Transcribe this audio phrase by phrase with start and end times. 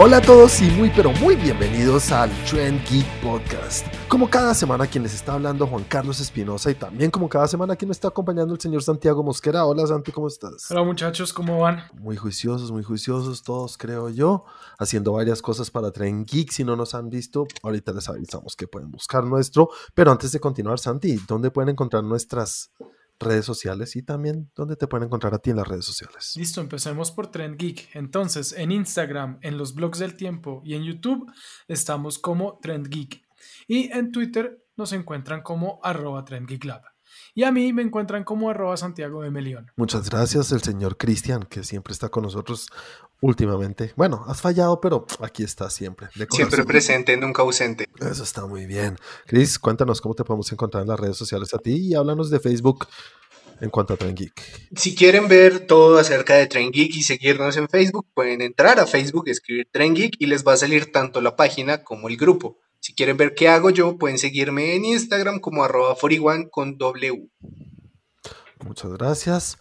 [0.00, 3.84] Hola a todos y muy pero muy bienvenidos al Trend Geek Podcast.
[4.06, 7.74] Como cada semana quien les está hablando Juan Carlos Espinosa y también como cada semana
[7.74, 9.66] quien me está acompañando el señor Santiago Mosquera.
[9.66, 10.70] Hola Santi, ¿cómo estás?
[10.70, 11.82] Hola muchachos, ¿cómo van?
[11.94, 14.44] Muy juiciosos, muy juiciosos todos creo yo,
[14.78, 16.52] haciendo varias cosas para Trend Geek.
[16.52, 19.68] Si no nos han visto, ahorita les avisamos que pueden buscar nuestro.
[19.94, 22.70] Pero antes de continuar, Santi, ¿dónde pueden encontrar nuestras
[23.18, 26.34] redes sociales y también dónde te pueden encontrar a ti en las redes sociales.
[26.36, 27.94] Listo, empecemos por Trend Geek.
[27.94, 31.30] Entonces, en Instagram, en los blogs del tiempo y en YouTube
[31.66, 33.22] estamos como Trend Geek.
[33.66, 36.82] Y en Twitter nos encuentran como arroba Trend Geek Lab.
[37.34, 39.70] Y a mí me encuentran como arroba Santiago de Melión.
[39.76, 42.68] Muchas gracias, el señor Cristian, que siempre está con nosotros
[43.20, 43.92] últimamente.
[43.96, 46.08] Bueno, has fallado, pero aquí está siempre.
[46.30, 47.88] siempre presente, nunca ausente.
[48.00, 48.96] Eso está muy bien.
[49.26, 52.40] Cris, cuéntanos cómo te podemos encontrar en las redes sociales a ti y háblanos de
[52.40, 52.86] Facebook
[53.60, 54.70] en cuanto a Train Geek.
[54.76, 58.86] Si quieren ver todo acerca de Train Geek y seguirnos en Facebook, pueden entrar a
[58.86, 62.58] Facebook, escribir Train Geek y les va a salir tanto la página como el grupo.
[62.80, 67.28] Si quieren ver qué hago yo, pueden seguirme en Instagram como arroba 41 con W.
[68.64, 69.58] Muchas gracias.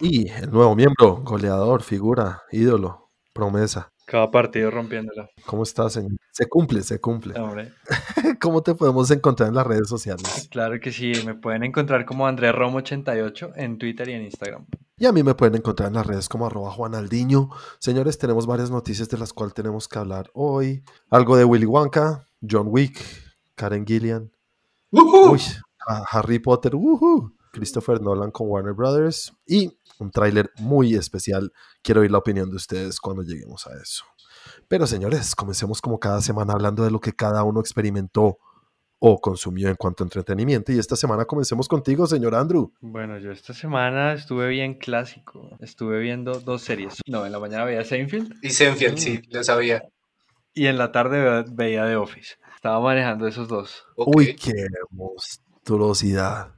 [0.00, 3.92] Y el nuevo miembro, goleador, figura, ídolo, promesa.
[4.06, 5.30] Cada partido rompiéndola.
[5.46, 5.98] ¿Cómo estás?
[6.32, 7.34] Se cumple, se cumple.
[8.40, 10.48] ¿Cómo te podemos encontrar en las redes sociales?
[10.50, 14.66] Claro que sí, me pueden encontrar como Andrea Romo88 en Twitter y en Instagram.
[14.98, 17.50] Y a mí me pueden encontrar en las redes como arroba Juanaldiño.
[17.78, 20.82] Señores, tenemos varias noticias de las cuales tenemos que hablar hoy.
[21.10, 23.00] Algo de Willy Wonka, John Wick,
[23.54, 24.32] Karen Gillian,
[26.10, 26.72] Harry Potter,
[27.52, 31.52] Christopher Nolan con Warner Brothers y un tráiler muy especial.
[31.82, 34.04] Quiero oír la opinión de ustedes cuando lleguemos a eso.
[34.68, 38.38] Pero señores, comencemos como cada semana hablando de lo que cada uno experimentó
[39.04, 40.72] o consumió en cuanto a entretenimiento.
[40.72, 42.72] Y esta semana comencemos contigo, señor Andrew.
[42.80, 45.56] Bueno, yo esta semana estuve bien clásico.
[45.60, 47.00] Estuve viendo dos series.
[47.08, 48.32] No, en la mañana veía Seinfeld.
[48.42, 49.34] Y Seinfeld, sí, mm.
[49.34, 49.82] lo sabía.
[50.54, 52.36] Y en la tarde veía The Office.
[52.54, 53.84] Estaba manejando esos dos.
[53.96, 54.52] Uy, qué
[54.90, 56.54] monstruosidad.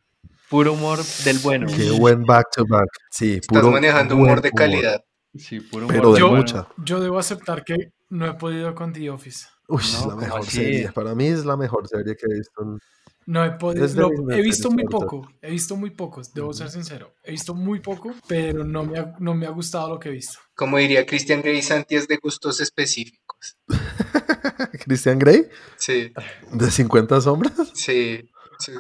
[0.49, 1.66] Puro humor del bueno.
[1.75, 2.88] Qué buen back to back.
[3.10, 5.03] Sí, Estás manejando humor de calidad.
[5.37, 5.97] Sí, puro humor.
[5.97, 6.69] Pero de yo, mucha.
[6.84, 9.47] Yo debo aceptar que no he podido con The Office.
[9.69, 10.93] Uy, es la mejor serie.
[10.93, 12.78] Para mí es la mejor serie que he visto.
[13.27, 14.10] No he podido.
[14.31, 15.27] he visto muy poco.
[15.41, 17.15] He visto muy poco, debo ser sincero.
[17.22, 20.12] He visto muy poco, pero no me ha, no me ha gustado lo que he
[20.12, 20.38] visto.
[20.54, 23.56] Como diría Christian Grey, Santi es de gustos específicos.
[24.84, 25.49] ¿Christian Grey?
[25.78, 26.12] Sí.
[26.53, 27.54] ¿De 50 sombras?
[27.75, 28.28] Sí.
[28.59, 28.72] Sí,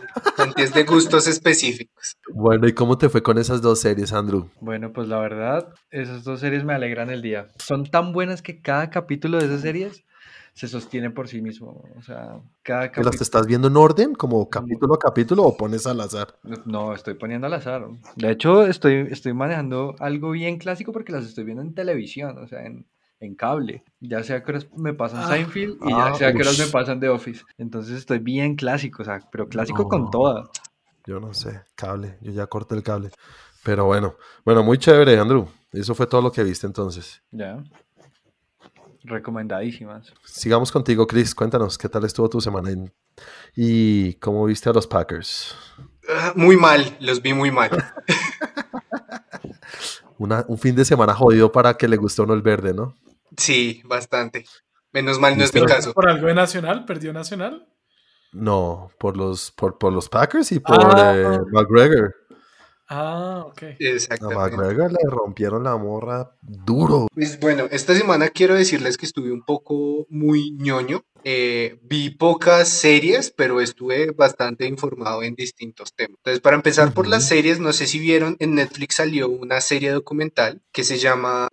[0.56, 2.16] es de gustos específicos.
[2.32, 4.48] Bueno, ¿y cómo te fue con esas dos series, Andrew?
[4.60, 7.48] Bueno, pues la verdad, esas dos series me alegran el día.
[7.58, 10.04] Son tan buenas que cada capítulo de esas series
[10.54, 11.84] se sostiene por sí mismo.
[11.96, 13.10] O sea, cada capítulo.
[13.10, 16.36] ¿Las estás viendo en orden, como capítulo a capítulo, o pones al azar?
[16.64, 17.86] No, estoy poniendo al azar.
[18.16, 22.46] De hecho, estoy, estoy manejando algo bien clásico porque las estoy viendo en televisión, o
[22.46, 22.86] sea, en,
[23.24, 23.84] en cable.
[24.00, 27.08] Ya sea que me pasan ah, Seinfeld y ya ah, sea que me pasan The
[27.08, 27.44] Office.
[27.58, 30.44] Entonces estoy bien clásico, o sea, pero clásico con toda.
[31.06, 33.10] Yo no sé, cable, yo ya corté el cable.
[33.62, 35.48] Pero bueno, bueno, muy chévere, Andrew.
[35.72, 37.22] Eso fue todo lo que viste entonces.
[37.30, 37.62] Ya.
[39.02, 40.12] Recomendadísimas.
[40.24, 41.34] Sigamos contigo, Chris.
[41.34, 42.70] Cuéntanos, ¿qué tal estuvo tu semana?
[43.54, 45.54] ¿Y cómo viste a los Packers?
[46.08, 47.70] Ah, muy mal, los vi muy mal.
[50.18, 52.94] un fin de semana jodido para que le gustó o no el verde, ¿no?
[53.36, 54.44] Sí, bastante.
[54.92, 55.92] Menos mal no es mi caso.
[55.92, 56.84] ¿Por algo de Nacional?
[56.84, 57.68] ¿Perdió Nacional?
[58.32, 61.16] No, por los, por, por los Packers y por ah.
[61.16, 62.14] eh, McGregor.
[62.88, 63.62] Ah, ok.
[63.78, 64.40] Exactamente.
[64.40, 67.08] A McGregor le rompieron la morra duro.
[67.14, 71.04] Pues bueno, esta semana quiero decirles que estuve un poco muy ñoño.
[71.24, 76.18] Eh, vi pocas series, pero estuve bastante informado en distintos temas.
[76.18, 79.90] Entonces, para empezar por las series, no sé si vieron, en Netflix salió una serie
[79.90, 81.48] documental que se llama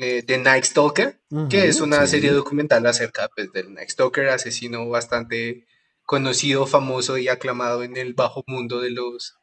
[0.00, 4.88] eh, The Night Stalker, que es una serie documental acerca pues, del Night Stalker, asesino
[4.88, 5.66] bastante
[6.06, 9.36] conocido, famoso y aclamado en el bajo mundo de los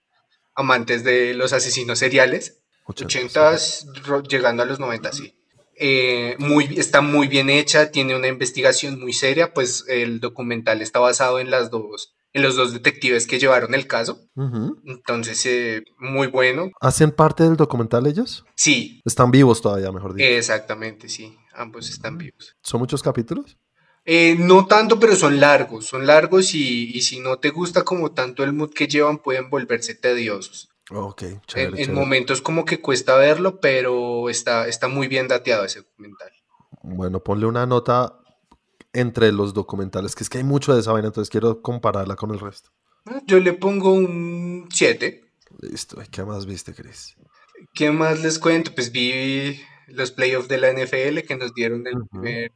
[0.55, 2.63] amantes de los asesinos seriales.
[2.85, 3.55] 80
[4.27, 5.35] llegando a los 90, sí.
[5.75, 10.99] Eh, muy, está muy bien hecha, tiene una investigación muy seria, pues el documental está
[10.99, 14.19] basado en las dos los dos detectives que llevaron el caso.
[14.85, 16.69] Entonces, eh, muy bueno.
[16.79, 18.45] ¿Hacen parte del documental ellos?
[18.55, 19.01] Sí.
[19.05, 20.29] Están vivos todavía, mejor dicho.
[20.29, 21.37] Exactamente, sí.
[21.53, 22.55] Ambos están vivos.
[22.61, 23.57] ¿Son muchos capítulos?
[24.05, 25.85] Eh, no tanto, pero son largos.
[25.85, 29.95] Son largos y, si no te gusta como tanto el mood que llevan, pueden volverse
[29.95, 30.69] tediosos.
[30.89, 35.81] Ok, chévere, en, momentos como que cuesta verlo, pero está, está muy bien dateado ese
[35.81, 36.31] documental.
[36.81, 38.13] Bueno, ponle una nota
[38.97, 42.31] entre los documentales, que es que hay mucho de esa vaina, entonces quiero compararla con
[42.31, 42.71] el resto.
[43.05, 45.23] Ah, yo le pongo un 7.
[45.61, 47.15] Listo, ¿qué más viste, Chris?
[47.75, 48.73] ¿Qué más les cuento?
[48.73, 52.51] Pues vi los playoffs de la NFL que nos dieron el primer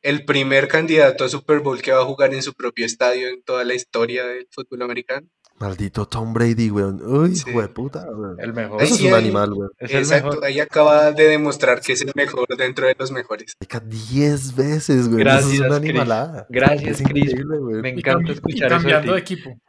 [0.00, 3.42] el primer candidato a Super Bowl que va a jugar en su propio estadio en
[3.42, 5.26] toda la historia del fútbol americano.
[5.58, 7.00] Maldito Tom Brady, weón.
[7.04, 8.36] Uy, hijo de puta, weón.
[8.40, 8.82] El mejor.
[8.82, 9.70] Eso es Sí, un ahí- animal, weón.
[9.78, 10.44] Es el Exacto, mejor.
[10.44, 13.54] ahí acaba de demostrar que es el mejor dentro de los mejores.
[13.60, 15.20] Marica, 10 veces, güey.
[15.22, 15.90] Eso Gracias, es una Chris.
[15.90, 16.46] animalada.
[16.50, 17.24] Gracias, Es Chris.
[17.30, 17.82] increíble, güey.
[17.82, 19.22] Me Y, encanta y escuchar cambiando de eso.
[19.32, 19.60] equipo.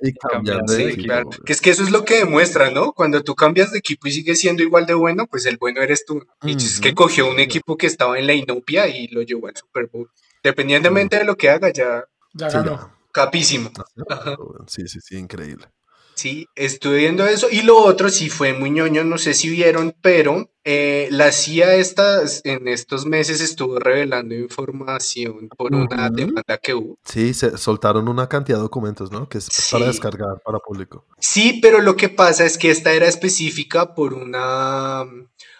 [0.00, 1.30] Y cambiando de Sí, equipo, claro.
[1.46, 2.92] Que es que eso es lo que demuestra, ¿no?
[2.92, 6.04] Cuando tú cambias de equipo y sigues siendo igual de bueno, pues el bueno eres
[6.04, 6.20] tú.
[6.42, 9.56] Y es que cogió un equipo que estaba en la inopia y lo llevó al
[9.56, 10.10] Super Bowl.
[10.42, 12.72] Dependientemente de lo que haga, ya Ya Sí, ganó.
[12.72, 12.94] ya.
[13.14, 13.70] Capísimo.
[14.10, 14.36] Ajá.
[14.66, 15.68] Sí, sí, sí, increíble.
[16.14, 17.48] Sí, estuve viendo eso.
[17.50, 21.74] Y lo otro sí fue muy ñoño, no sé si vieron, pero eh, la CIA
[21.74, 26.14] estas, en estos meses estuvo revelando información por una Ujú.
[26.14, 26.98] demanda que hubo.
[27.04, 29.28] Sí, se soltaron una cantidad de documentos, ¿no?
[29.28, 31.04] Que es para descargar para público.
[31.18, 35.04] Sí, pero lo que pasa es que esta era específica por una,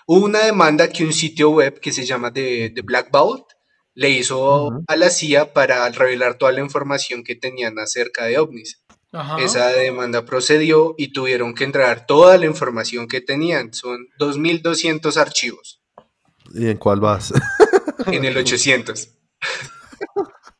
[0.07, 3.54] una demanda que un sitio web que se llama The, The Black Vault
[3.95, 8.83] le hizo a la CIA para revelar toda la información que tenían acerca de ovnis.
[9.13, 9.41] Ajá.
[9.41, 13.73] Esa demanda procedió y tuvieron que entregar toda la información que tenían.
[13.73, 15.81] Son 2.200 archivos
[16.53, 17.33] ¿Y en cuál vas?
[18.07, 19.09] en el 800.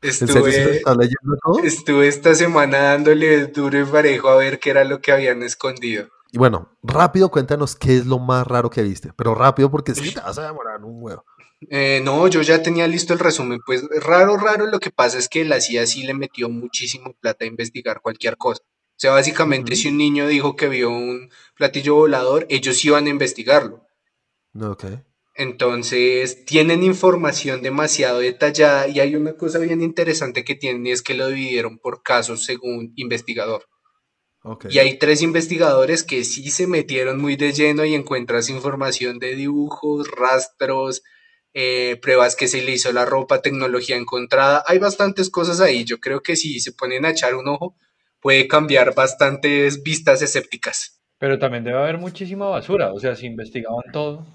[0.01, 1.59] ¿En serio se Estuve, está leyendo todo?
[1.63, 6.07] estuve esta semana dándole duro y parejo a ver qué era lo que habían escondido.
[6.31, 9.11] Y bueno, rápido cuéntanos qué es lo más raro que viste.
[9.15, 11.25] Pero rápido porque sí te vas a demorar un huevo.
[11.69, 13.59] Eh, no, yo ya tenía listo el resumen.
[13.65, 17.45] Pues raro, raro, lo que pasa es que la CIA sí le metió muchísimo plata
[17.45, 18.61] a investigar cualquier cosa.
[18.63, 23.09] O sea, básicamente si un niño dijo que vio un platillo volador, ellos iban a
[23.09, 23.85] investigarlo.
[24.59, 24.85] Ok.
[25.37, 31.01] Entonces, tienen información demasiado detallada y hay una cosa bien interesante que tienen y es
[31.01, 33.65] que lo dividieron por casos según investigador.
[34.43, 34.67] Ok.
[34.69, 39.35] Y hay tres investigadores que sí se metieron muy de lleno y encuentras información de
[39.35, 41.01] dibujos, rastros,
[41.57, 44.63] eh, pruebas que se le hizo la ropa, tecnología encontrada.
[44.67, 45.85] Hay bastantes cosas ahí.
[45.85, 47.77] Yo creo que si se ponen a echar un ojo,
[48.19, 51.01] puede cambiar bastantes vistas escépticas.
[51.17, 52.91] Pero también debe haber muchísima basura.
[52.91, 54.27] O sea, si investigaban todo.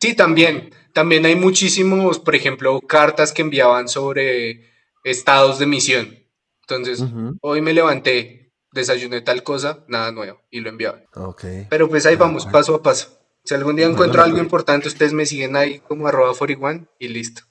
[0.00, 0.74] Sí, también.
[0.92, 4.64] También hay muchísimos, por ejemplo, cartas que enviaban sobre
[5.04, 6.18] estados de misión.
[6.62, 7.04] Entonces,
[7.40, 11.04] hoy me levanté, desayuné tal cosa, nada nuevo, y lo enviaban.
[11.14, 11.44] Ok.
[11.70, 13.15] Pero pues ahí Ah, vamos, paso a paso.
[13.46, 17.42] Si algún día encuentro algo importante, ustedes me siguen ahí como arroba 41 y listo.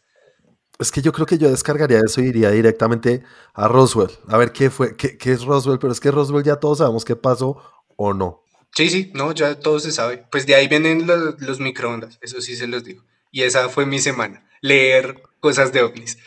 [0.77, 4.12] Es que yo creo que yo descargaría eso y iría directamente a Roswell.
[4.27, 7.06] A ver qué fue, qué, qué es Roswell, pero es que Roswell ya todos sabemos
[7.06, 7.62] qué pasó
[7.95, 8.44] o no.
[8.75, 10.25] Sí, sí, no, ya todo se sabe.
[10.30, 13.03] Pues de ahí vienen los, los microondas, eso sí se los digo.
[13.31, 16.18] Y esa fue mi semana, leer cosas de ovnis.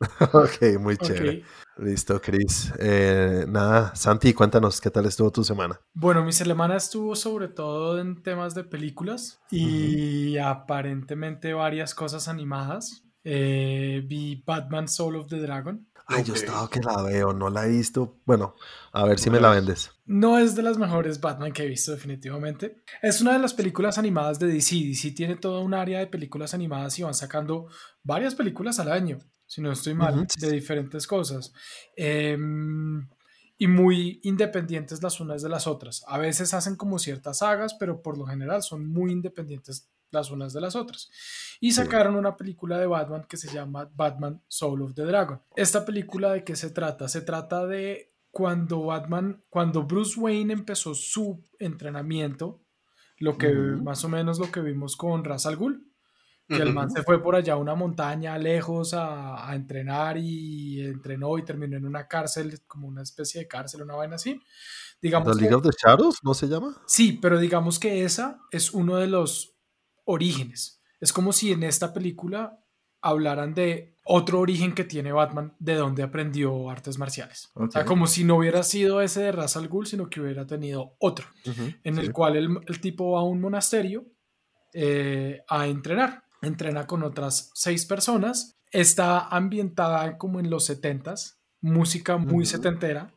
[0.32, 1.42] ok, muy chévere.
[1.78, 2.72] Listo, Chris.
[2.78, 5.80] Eh, nada, Santi, cuéntanos qué tal estuvo tu semana.
[5.94, 13.04] Bueno, mi semana estuvo sobre todo en temas de películas y aparentemente varias cosas animadas.
[13.24, 15.86] Eh, vi Batman Soul of the Dragon.
[16.06, 16.38] Ay, yo Ok.
[16.40, 18.18] estaba que la veo, no la he visto.
[18.26, 18.54] Bueno,
[18.92, 19.92] a ver si me la vendes.
[20.06, 22.82] No es de las mejores Batman que he visto definitivamente.
[23.00, 24.74] Es una de las películas animadas de DC.
[24.76, 27.68] DC tiene toda un área de películas animadas y van sacando
[28.02, 29.18] varias películas al año,
[29.50, 31.52] si no estoy mal, de diferentes cosas.
[31.96, 33.08] Em,
[33.58, 36.04] y muy independientes las unas de las otras.
[36.06, 40.52] A veces hacen como ciertas sagas, pero por lo general son muy independientes las unas
[40.52, 41.10] de las otras.
[41.58, 45.42] Y sacaron una película de Batman que se llama Batman Soul of the Dragon.
[45.56, 47.08] Esta película de qué se trata?
[47.08, 52.62] Se trata de cuando Batman, cuando Bruce Wayne empezó su entrenamiento,
[53.18, 55.89] lo que más o menos lo que vimos con Ra's al Ghul,
[56.56, 60.80] que el man se fue por allá a una montaña lejos a, a entrenar y
[60.80, 64.40] entrenó y terminó en una cárcel, como una especie de cárcel, una vaina así.
[65.00, 66.76] Digamos ¿The que- League of the Shadows no se llama?
[66.86, 69.54] Sí, pero digamos que esa es uno de los
[70.04, 70.82] orígenes.
[71.00, 72.58] Es como si en esta película
[73.00, 77.50] hablaran de otro origen que tiene Batman, de donde aprendió artes marciales.
[77.54, 80.46] O sea, como si no hubiera sido ese de Ra's al Ghul, sino que hubiera
[80.46, 82.00] tenido otro, Ujú, en sí.
[82.00, 84.04] el cual el, el tipo va a un monasterio
[84.74, 86.24] eh, a entrenar.
[86.42, 88.56] Entrena con otras seis personas.
[88.72, 93.12] Está ambientada como en los setentas, música muy setentera,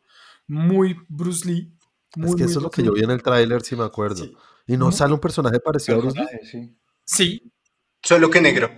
[0.48, 1.72] muy Bruce Lee.
[2.16, 4.24] Muy, es que eso es lo que yo vi en el tráiler, si me acuerdo.
[4.26, 4.36] Sí.
[4.68, 6.28] Y no sale un personaje parecido a Bruce Lee.
[6.50, 6.76] Sí.
[7.06, 7.52] Sí,
[8.02, 8.70] Solo que negro.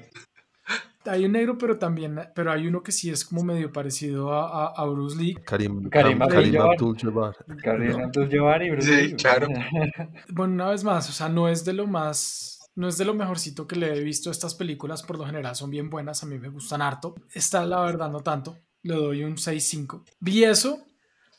[1.05, 4.65] hay un negro, pero también, pero hay uno que sí es como medio parecido a,
[4.67, 5.35] a- a Bruce Lee.
[5.45, 7.35] Karim, Karim Karim Abdul-Jabbar.
[7.61, 9.15] Karim Abdul-Jabbar y Bruce Sí, Lee.
[9.15, 9.47] claro.
[10.29, 13.13] Bueno, una vez más, o sea, no es de lo más, no es de lo
[13.13, 16.25] mejorcito que le he visto a estas películas, por lo general son bien buenas, a
[16.25, 17.15] mí me gustan harto.
[17.33, 20.03] Esta, la verdad, no tanto, le doy un 6-5.
[20.19, 20.83] Vi eso,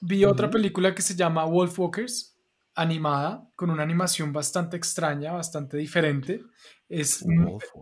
[0.01, 2.37] vi otra película que se llama Wolfwalkers,
[2.75, 6.43] animada, con una animación bastante extraña, bastante diferente.
[6.89, 7.25] Es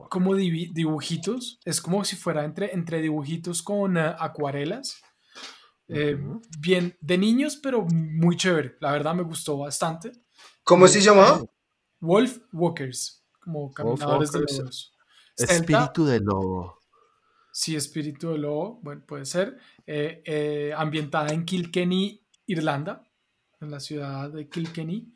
[0.09, 5.01] como dibujitos, es como si fuera entre, entre dibujitos con eh, acuarelas.
[5.89, 6.19] Eh,
[6.59, 8.77] bien de niños, pero muy chévere.
[8.81, 10.13] La verdad me gustó bastante.
[10.63, 11.45] ¿Cómo se llamaba?
[12.01, 14.93] Wolf Walkers, como caminadores de lobos.
[15.37, 16.79] Espíritu de lobo.
[17.53, 19.59] Sí, espíritu de lobo, bueno, puede ser.
[19.87, 23.05] Eh, ambientada en Kilkenny, Irlanda,
[23.61, 25.15] en la ciudad de Kilkenny.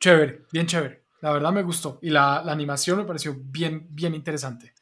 [0.00, 1.04] Chévere, bien chévere.
[1.20, 1.98] La verdad me gustó.
[2.02, 4.74] Y la, animación me pareció bien, bien interesante.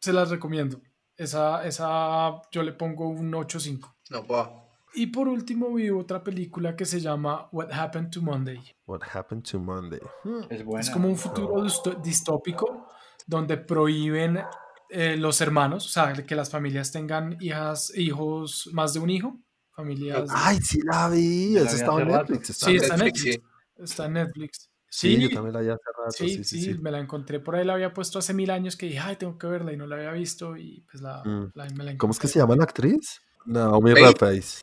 [0.00, 0.80] Se las recomiendo.
[1.16, 3.94] Esa, esa yo le pongo un 8.5.
[4.10, 4.67] No, va.
[4.94, 8.60] Y por último vi otra película que se llama What Happened to Monday.
[8.86, 10.00] What Happened to Monday.
[10.24, 10.40] Hmm.
[10.50, 11.64] Es, como un futuro
[12.02, 12.88] distópico
[13.26, 14.40] donde prohíben
[14.88, 19.38] eh, los hermanos, o sea, que las familias tengan hijas, hijos, más de un hijo.
[19.70, 20.28] Familias.
[20.32, 21.56] Ay, sí la vi.
[21.56, 22.46] Esa estaba en Netflix.
[22.56, 23.40] sí, está en Netflix.
[23.76, 24.70] Está en Netflix.
[24.90, 26.10] Sí, yo también la vi hace rato.
[26.10, 28.98] Sí sí, me la encontré por ahí, la había puesto hace mil años que dije,
[28.98, 31.52] ay, tengo que verla y no la había visto y pues la, mm.
[31.54, 31.98] me la encontré.
[31.98, 33.20] ¿Cómo es que se llama la actriz?
[33.44, 34.62] Naomi Rapace.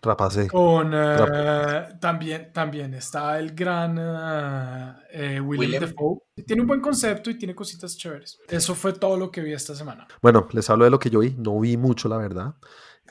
[0.00, 0.46] Rapace.
[0.48, 6.20] Con, eh, también, también está el gran eh, eh, William, Defoe.
[6.46, 8.38] Tiene un buen concepto y tiene cositas chéveres.
[8.48, 10.06] Eso fue todo lo que vi esta semana.
[10.22, 11.34] Bueno, les hablo de lo que yo vi.
[11.36, 12.54] No vi mucho, la verdad.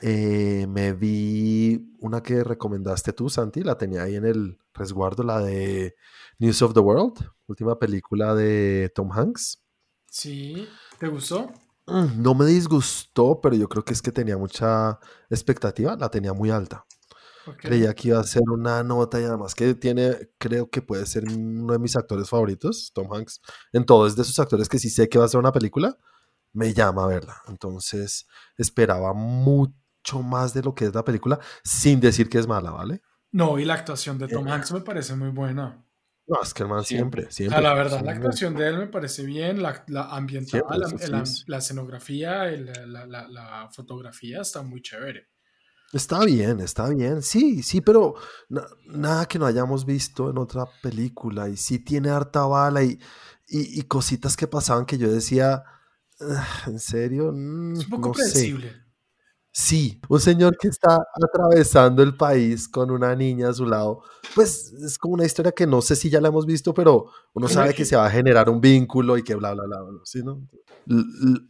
[0.02, 5.94] me vi una que recomendaste tú, Santi, la tenía ahí en el resguardo, la de
[6.38, 9.62] News of the World, última película de Tom Hanks.
[10.06, 10.66] Sí,
[10.98, 11.52] ¿te gustó?
[12.16, 14.98] No me disgustó, pero yo creo que es que tenía mucha
[15.30, 16.84] expectativa, la tenía muy alta.
[17.56, 21.24] Creía que iba a ser una nota y además que tiene, creo que puede ser
[21.24, 23.40] uno de mis actores favoritos, Tom Hanks.
[23.72, 25.96] En todo, es de esos actores que si sé que va a ser una película,
[26.52, 27.42] me llama a verla.
[27.48, 28.26] Entonces
[28.56, 33.02] esperaba mucho más de lo que es la película, sin decir que es mala, ¿vale?
[33.30, 35.84] No, y la actuación de Tom eh, Hanks me parece muy buena.
[36.28, 37.62] No, es que el man siempre, siempre.
[37.62, 40.62] la verdad, la actuación de él me parece bien, la, la ambiental,
[41.46, 45.30] la, escenografía, la, la, fotografía está muy chévere.
[45.90, 48.14] Está bien, está bien, sí, sí, pero
[48.88, 53.00] nada que no hayamos visto en otra película y sí tiene harta bala y,
[53.48, 55.64] y, cositas que pasaban que yo decía,
[56.66, 57.32] ¿en serio?
[57.32, 58.87] Mm, es un poco predecible.
[59.60, 64.04] Sí, un señor que está atravesando el país con una niña a su lado,
[64.36, 67.48] pues es como una historia que no sé si ya la hemos visto, pero uno
[67.48, 70.48] sabe que se va a generar un vínculo y que bla, bla, bla, ¿sí, no?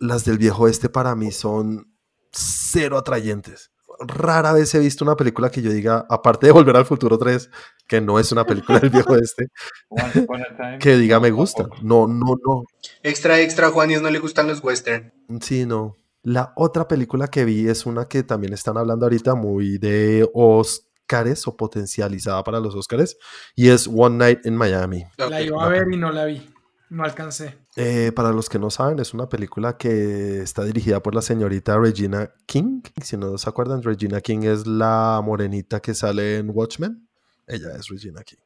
[0.00, 1.93] Las del viejo este para mí son
[2.33, 3.73] cero atrayentes.
[4.00, 7.50] Rara vez he visto una película que yo diga, aparte de Volver al Futuro 3,
[7.87, 9.49] que no es una película del viejo este,
[10.81, 11.69] que diga me gusta.
[11.83, 12.62] No, no, no.
[13.03, 15.12] Extra, extra, Juanis no le gustan los western.
[15.43, 15.99] Sí, no.
[16.28, 21.49] La otra película que vi es una que también están hablando ahorita muy de Oscars
[21.49, 23.16] o potencializada para los Oscars
[23.56, 25.06] y es One Night in Miami.
[25.16, 26.47] La iba a ver y no la vi,
[26.90, 27.56] no alcancé.
[27.76, 31.78] Eh, para los que no saben, es una película que está dirigida por la señorita
[31.78, 32.82] Regina King.
[33.02, 37.08] Si no se acuerdan, Regina King es la morenita que sale en Watchmen.
[37.47, 38.37] Ella es Regina King.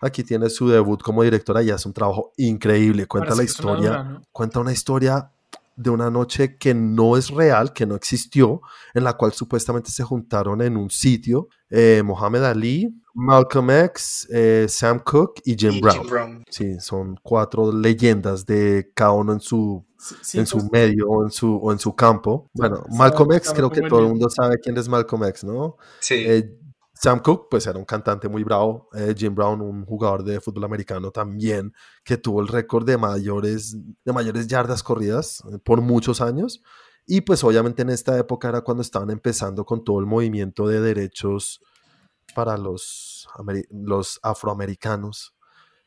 [0.00, 3.06] Aquí tiene su debut como directora y hace un trabajo increíble.
[3.06, 5.32] Cuenta la historia, cuenta una historia
[5.76, 8.62] de una noche que no es real, que no existió,
[8.94, 14.66] en la cual supuestamente se juntaron en un sitio eh, Mohamed Ali, Malcolm X, eh,
[14.68, 16.44] Sam Cooke y Jim, Brown.
[16.48, 19.84] Sí, son cuatro leyendas de cada uno en su,
[20.34, 22.50] en su pues medio o en su, o en su campo.
[22.54, 25.76] Bueno, Malcolm X, creo que todo el mundo sabe quién es Malcolm X, ¿no?
[26.00, 26.14] Sí.
[26.26, 26.56] Eh,
[26.98, 28.88] Sam Cooke, pues era un cantante muy bravo.
[28.94, 33.76] Eh, Jim Brown, un jugador de fútbol americano también, que tuvo el récord de mayores,
[34.04, 36.62] de mayores yardas corridas eh, por muchos años.
[37.06, 40.80] Y pues obviamente en esta época era cuando estaban empezando con todo el movimiento de
[40.80, 41.60] derechos
[42.34, 43.28] para los,
[43.70, 45.34] los afroamericanos.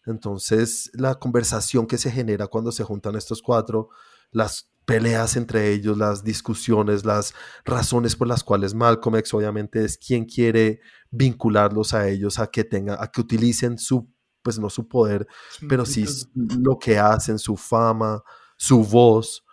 [0.06, 3.90] Entonces la conversación que se genera cuando se juntan estos cuatro,
[4.32, 10.00] las peleas entre ellos, las discusiones, las razones por las cuales Malcolm X obviamente es
[10.00, 10.82] quien quiere
[11.12, 15.28] vincularlos a ellos, a que tengan, a que utilicen su, pues no su poder,
[15.68, 18.24] pero sí lo que hacen, su fama,
[18.58, 19.46] su voz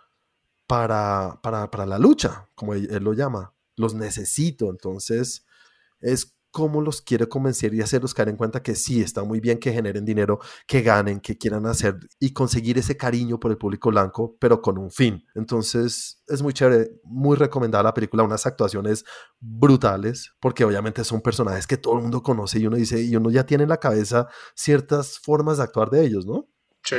[0.65, 3.53] para, para, para la lucha, como él, él lo llama.
[3.75, 5.45] Los necesito, entonces
[5.99, 9.59] es cómo los quiere convencer y hacerlos caer en cuenta que sí, está muy bien
[9.59, 13.91] que generen dinero, que ganen, que quieran hacer y conseguir ese cariño por el público
[13.91, 15.23] blanco, pero con un fin.
[15.35, 19.05] Entonces, es muy chévere, muy recomendada la película, unas actuaciones
[19.39, 23.29] brutales, porque obviamente son personajes que todo el mundo conoce y uno dice, y uno
[23.29, 26.49] ya tiene en la cabeza ciertas formas de actuar de ellos, ¿no?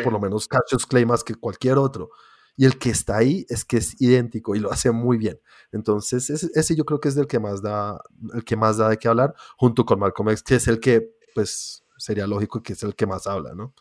[0.04, 2.10] Por lo menos Cassius Clay más que cualquier otro
[2.58, 5.40] y el que está ahí es que es idéntico y lo hace muy bien.
[5.70, 8.02] Entonces, ese, yo creo que es el que más da,
[8.34, 11.08] el que más da de qué hablar, junto con Malcolm X, que es el que,
[11.36, 13.74] pues, sería lógico que es el que más habla, ¿no?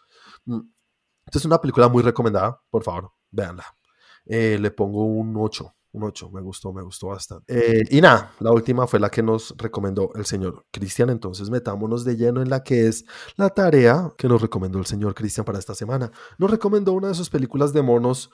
[0.45, 0.59] Mm.
[1.25, 3.65] Entonces, es una película muy recomendada, por favor, véanla.
[4.27, 7.79] Eh, le pongo un 8, un 8, me gustó, me gustó bastante.
[7.79, 12.05] Eh, y nada, la última fue la que nos recomendó el señor Cristian, entonces metámonos
[12.05, 13.05] de lleno en la que es
[13.37, 16.11] la tarea que nos recomendó el señor Cristian para esta semana.
[16.37, 18.29] Nos recomendó una de sus películas de monos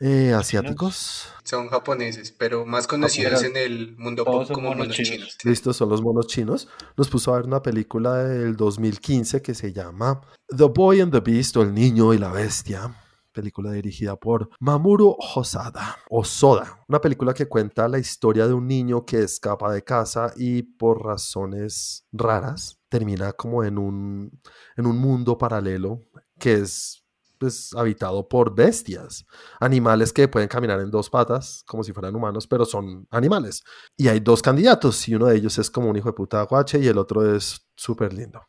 [0.00, 1.32] eh, asiáticos.
[1.44, 5.38] Son japoneses, pero más conocidos en el mundo pop como monos chinos.
[5.44, 6.68] Listo, son los monos chinos.
[6.96, 11.20] Nos puso a ver una película del 2015 que se llama The Boy and the
[11.20, 12.94] Beast o El Niño y la Bestia.
[13.32, 15.98] Película dirigida por Mamoru Hosada.
[16.24, 16.84] Soda.
[16.88, 21.04] Una película que cuenta la historia de un niño que escapa de casa y por
[21.04, 24.40] razones raras termina como en un,
[24.76, 26.02] en un mundo paralelo
[26.38, 27.05] que es
[27.38, 29.26] pues, habitado por bestias,
[29.60, 33.64] animales que pueden caminar en dos patas, como si fueran humanos, pero son animales.
[33.96, 36.78] Y hay dos candidatos, y uno de ellos es como un hijo de puta guache
[36.78, 38.40] y el otro es súper lindo.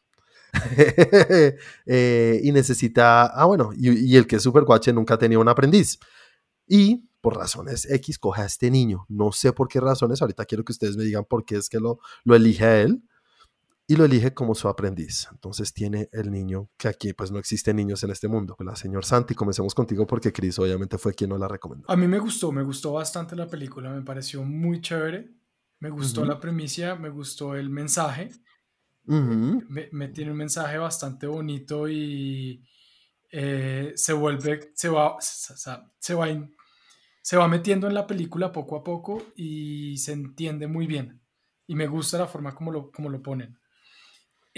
[1.85, 5.47] Eh, y necesita, ah, bueno, y, el que es súper guache nunca ha tenido un
[5.49, 5.99] aprendiz.
[6.67, 9.05] Y por razones X coge a este niño.
[9.09, 11.79] No sé por qué razones, ahorita quiero que ustedes me digan por qué es que
[11.79, 13.03] lo, lo elige a él
[13.89, 15.29] y lo elige como su aprendiz.
[15.31, 18.57] Entonces tiene el niño, que aquí pues no existen niños en este mundo.
[18.59, 21.89] La señor Santi, comencemos contigo porque Chris obviamente fue quien nos la recomendó.
[21.89, 25.33] A mí me gustó, me gustó bastante la película, me pareció muy chévere.
[25.79, 28.31] Me gustó la premisa, me gustó el mensaje.
[29.05, 32.63] me, tiene un mensaje bastante bonito y
[33.31, 36.49] eh, se vuelve, se va, se va,
[37.21, 41.21] se va metiendo en la película poco a poco y se entiende muy bien.
[41.67, 43.57] Y me gusta la forma como lo, como lo ponen.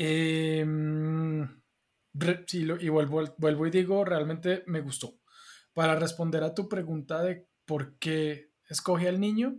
[0.01, 0.65] Eh,
[2.51, 5.19] y vuelvo, vuelvo y digo, realmente me gustó.
[5.73, 9.57] Para responder a tu pregunta de por qué escoge al niño,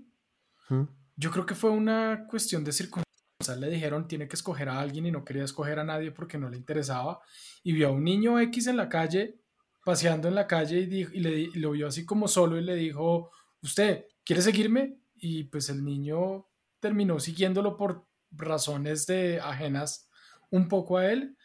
[1.16, 3.59] yo creo que fue una cuestión de circunstancias.
[3.59, 6.49] Le dijeron tiene que escoger a alguien y no quería escoger a nadie porque no
[6.49, 7.20] le interesaba.
[7.62, 9.40] Y vio a un niño X en la calle,
[9.84, 12.76] paseando en la calle y, y, le, y lo vio así como solo y le
[12.76, 13.30] dijo,
[13.62, 15.00] ¿usted quiere seguirme?
[15.14, 16.47] Y pues el niño
[16.78, 20.09] terminó siguiéndolo por razones de ajenas
[20.50, 21.36] un poco a él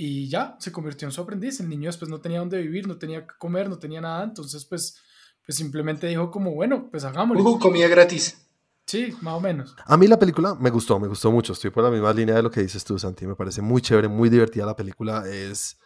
[0.00, 1.60] y ya se convirtió en su aprendiz.
[1.60, 4.64] El niño después no tenía dónde vivir, no tenía que comer, no tenía nada, entonces
[4.64, 4.96] pues,
[5.44, 7.42] pues simplemente dijo como, bueno, pues hagámoslo.
[7.42, 8.44] Hugo comía gratis.
[8.86, 9.76] Sí, más o menos.
[9.84, 11.52] A mí la película me gustó, me gustó mucho.
[11.52, 13.26] Estoy por la misma línea de lo que dices tú, Santi.
[13.26, 15.24] Me parece muy chévere, muy divertida la película.
[15.28, 15.78] Es,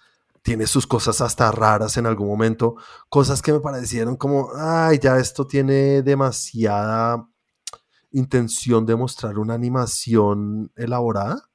[0.42, 2.76] tiene sus cosas hasta raras en algún momento.
[3.08, 7.28] Cosas que me parecieron como, ay, ya esto tiene demasiada
[8.12, 11.50] intención de mostrar una animación elaborada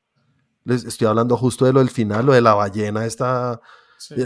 [0.67, 3.61] les estoy hablando justo de lo del final, lo de la ballena esta...
[4.11, 4.25] Eh,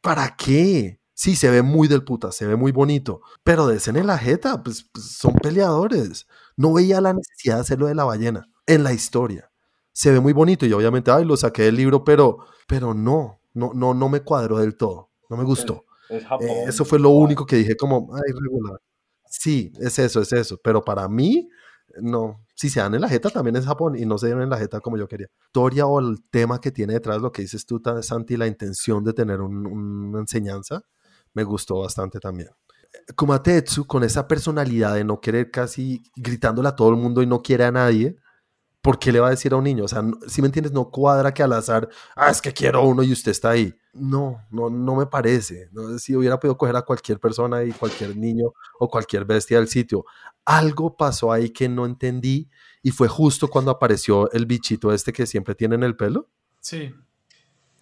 [0.00, 1.00] ¿Para qué?
[1.14, 4.62] Sí, se ve muy del puta, se ve muy bonito, pero de en la jeta,
[4.62, 6.28] pues, pues, son peleadores.
[6.56, 9.50] No veía la necesidad de hacerlo de la ballena en la historia.
[9.92, 13.72] Se ve muy bonito y obviamente, ay, lo saqué del libro, pero, pero no, no,
[13.74, 15.86] no, no me cuadró del todo, no me gustó.
[16.08, 16.24] Eh,
[16.68, 18.80] eso fue lo único que dije como, ay, regular.
[19.28, 21.48] Sí, es eso, es eso, pero para mí,
[22.00, 24.50] no, si se dan en la jeta también es Japón y no se dieron en
[24.50, 25.28] la jeta como yo quería.
[25.46, 29.12] Historia o el tema que tiene detrás, lo que dices tú, Santi, la intención de
[29.12, 30.82] tener una enseñanza,
[31.34, 32.50] me gustó bastante también.
[33.16, 37.42] Kumatetsu, con esa personalidad de no querer casi gritándole a todo el mundo y no
[37.42, 38.16] quiere a nadie,
[38.88, 39.84] ¿por qué le va a decir a un niño?
[39.84, 43.02] O sea, si me entiendes, no cuadra que al azar, ah, es que quiero uno
[43.02, 43.74] y usted está ahí.
[43.92, 45.68] No, no, no me parece.
[45.98, 50.06] Si hubiera podido coger a cualquier persona y cualquier niño o cualquier bestia del sitio,
[50.46, 52.48] algo pasó ahí que no entendí
[52.82, 56.30] y fue justo cuando apareció el bichito este que siempre tiene en el pelo.
[56.58, 56.94] Sí.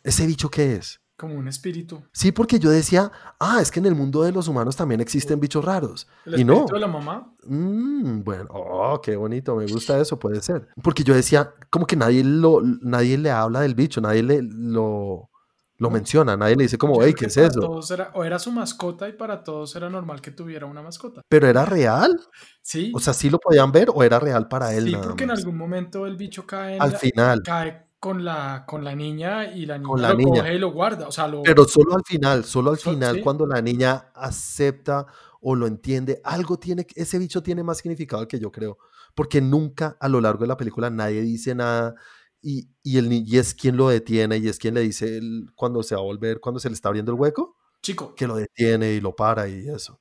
[0.02, 1.00] ¿Ese bicho qué es?
[1.16, 2.02] Como un espíritu.
[2.12, 5.40] Sí, porque yo decía, ah, es que en el mundo de los humanos también existen
[5.40, 6.06] bichos raros.
[6.26, 6.66] ¿El y no.
[6.66, 7.32] de la mamá?
[7.44, 10.68] Mm, bueno, oh, qué bonito, me gusta eso, puede ser.
[10.82, 15.30] Porque yo decía, como que nadie, lo, nadie le habla del bicho, nadie le, lo,
[15.78, 17.80] lo menciona, nadie le dice como, hey, ¿qué es eso?
[18.12, 21.22] o era su mascota y para todos era normal que tuviera una mascota.
[21.28, 22.20] ¿Pero era real?
[22.60, 22.92] Sí.
[22.94, 24.88] O sea, ¿sí lo podían ver o era real para él?
[24.88, 27.42] Sí, porque en algún momento el bicho cae Al final.
[27.42, 31.08] Cae con la, con la niña y la niña lo coge y lo guarda.
[31.08, 35.06] O sea, Pero solo al final, solo al final, cuando la niña acepta
[35.40, 38.78] o lo entiende, algo tiene, ese bicho tiene más significado que yo creo.
[39.16, 41.96] Porque nunca a lo largo de la película nadie dice nada
[42.40, 45.20] y, y, el, y es quien lo detiene y es quien le dice
[45.56, 47.56] cuando se va a volver, cuando se le está abriendo el hueco.
[47.82, 48.14] Chico.
[48.14, 49.98] Que lo detiene y lo para y eso.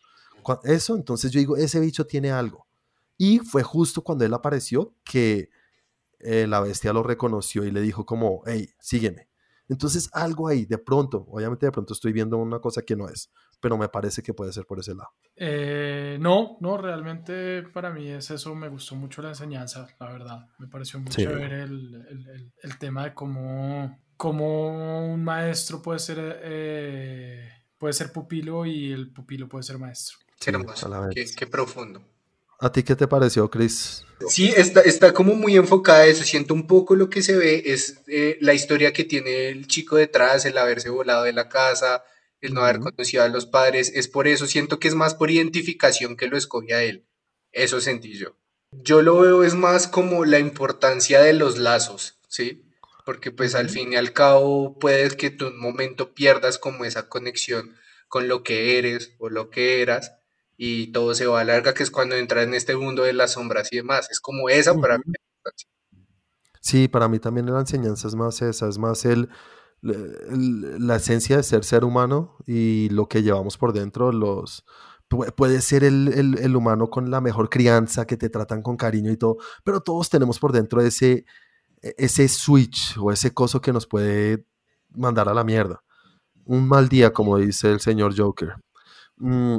[0.62, 2.68] Eso, entonces yo digo, ese bicho tiene algo.
[3.18, 5.50] Y fue justo cuando él apareció que
[6.19, 9.30] eh, la bestia lo reconoció y le dijo como, hey, sígueme.
[9.67, 13.32] Entonces algo ahí, de pronto, obviamente de pronto estoy viendo una cosa que no es,
[13.60, 15.10] pero me parece que puede ser por ese lado.
[15.36, 20.47] Eh, no, no, realmente para mí es eso, me gustó mucho la enseñanza, la verdad,
[20.60, 26.39] me pareció muy chévere el, el, el, tema de cómo, cómo un maestro puede ser,
[26.43, 30.19] eh, puede ser pupilo y el pupilo puede ser maestro.
[30.39, 32.01] Qué hermoso, qué, profundo.
[32.60, 34.06] ¿A ti qué te pareció, Chris?
[34.30, 36.24] Sí, está, está como muy enfocada a eso.
[36.24, 39.98] Siento un poco lo que se ve es eh, la historia que tiene el chico
[39.98, 42.04] detrás, el haberse volado de la casa,
[42.39, 43.91] el no haber conocido a los padres.
[43.94, 47.06] Es por eso, siento que es más por identificación que lo escogía él.
[47.52, 48.38] Eso sentí yo.
[48.72, 52.63] Yo lo veo es más como la importancia de los lazos, ¿sí?
[53.06, 57.08] Porque pues al fin y al cabo puedes que tú un momento pierdas como esa
[57.08, 57.76] conexión
[58.08, 60.13] con lo que eres o lo que eras
[60.58, 63.34] y todo se va a larga, que es cuando entras en este mundo de las
[63.34, 64.10] sombras y demás.
[64.12, 65.04] Es como esa para mí.
[66.62, 69.30] Sí, para mí también la enseñanza es más esa, es más el,
[69.82, 74.65] la esencia de ser ser humano y lo que llevamos por dentro, los,
[75.08, 79.38] puede ser el, humano con la mejor crianza, que te tratan con cariño y todo,
[79.63, 81.26] pero todos tenemos por dentro ese,
[81.82, 84.46] e, ese switch o ese coso que nos puede
[84.89, 85.84] mandar a la mierda.
[86.46, 88.56] Un mal día, como dice el señor Joker.
[89.18, 89.58] Mm,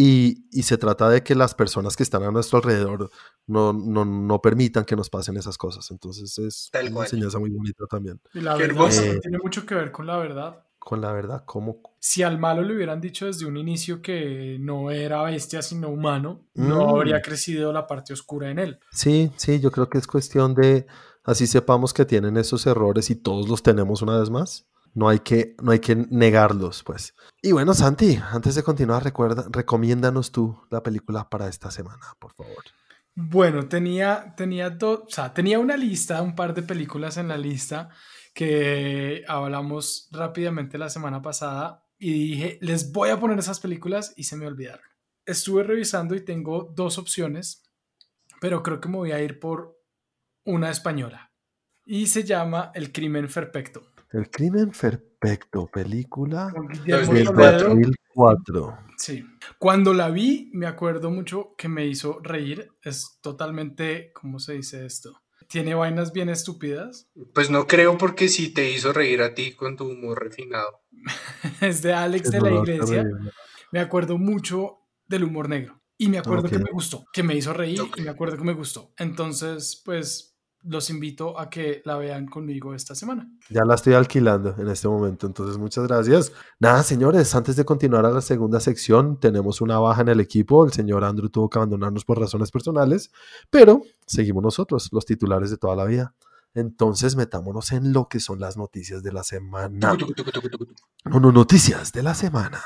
[0.00, 3.10] y, se trata de que las personas que están a nuestro alrededor
[3.48, 5.90] no, permitan que nos pasen esas cosas.
[5.90, 8.20] Entonces es una enseñanza muy bonita también.
[8.32, 10.64] Y la verdad eh, tiene mucho que ver con la verdad.
[10.78, 11.80] Con la verdad, ¿cómo?
[11.98, 16.46] Si al malo le hubieran dicho desde un inicio que no era bestia sino humano,
[16.54, 16.90] no mm.
[16.90, 18.78] habría crecido la parte oscura en él.
[18.92, 20.86] Sí, sí, yo creo que es cuestión de
[21.24, 25.20] así sepamos que tienen esos errores y todos los tenemos una vez más no hay
[25.20, 27.14] que, no hay que negarlos, pues.
[27.42, 32.34] Y bueno, Santi, antes de continuar, recuerda, recomiéndanos tú la película para esta semana, por
[32.34, 32.64] favor.
[33.14, 37.88] Bueno, tenía, tenía, o sea, tenía una lista, un par de películas en la lista
[38.32, 44.22] que hablamos rápidamente la semana pasada y dije, les voy a poner esas películas y
[44.24, 44.86] se me olvidaron.
[45.26, 47.68] Estuve revisando y tengo dos opciones,
[48.40, 49.76] pero creo que me voy a ir por
[50.44, 51.32] una española
[51.84, 53.82] y se llama El crimen perfecto.
[54.10, 56.52] El crimen perfecto, película
[56.84, 58.78] del 2004.
[58.96, 59.24] Sí.
[59.58, 62.72] Cuando la vi, me acuerdo mucho que me hizo reír.
[62.82, 65.20] Es totalmente, ¿cómo se dice esto?
[65.46, 67.10] ¿Tiene vainas bien estúpidas?
[67.34, 70.82] Pues no creo porque sí te hizo reír a ti con tu humor refinado.
[71.60, 73.06] es de Alex de la Iglesia.
[73.72, 75.80] Me acuerdo mucho del humor negro.
[75.98, 78.52] Y me acuerdo que me gustó, que me hizo reír y me acuerdo que me
[78.52, 78.92] gustó.
[78.98, 83.30] Entonces, pues los invito a que la vean conmigo esta semana.
[83.48, 86.32] Ya la estoy alquilando en este momento, entonces muchas gracias.
[86.58, 90.64] Nada, señores, antes de continuar a la segunda sección, tenemos una baja en el equipo.
[90.64, 93.10] El señor Andrew tuvo que abandonarnos por razones personales,
[93.50, 96.14] pero seguimos nosotros, los titulares de toda la vida.
[96.54, 99.96] Entonces metámonos en lo que son las noticias de la semana.
[101.04, 102.60] No, no, noticias de la semana.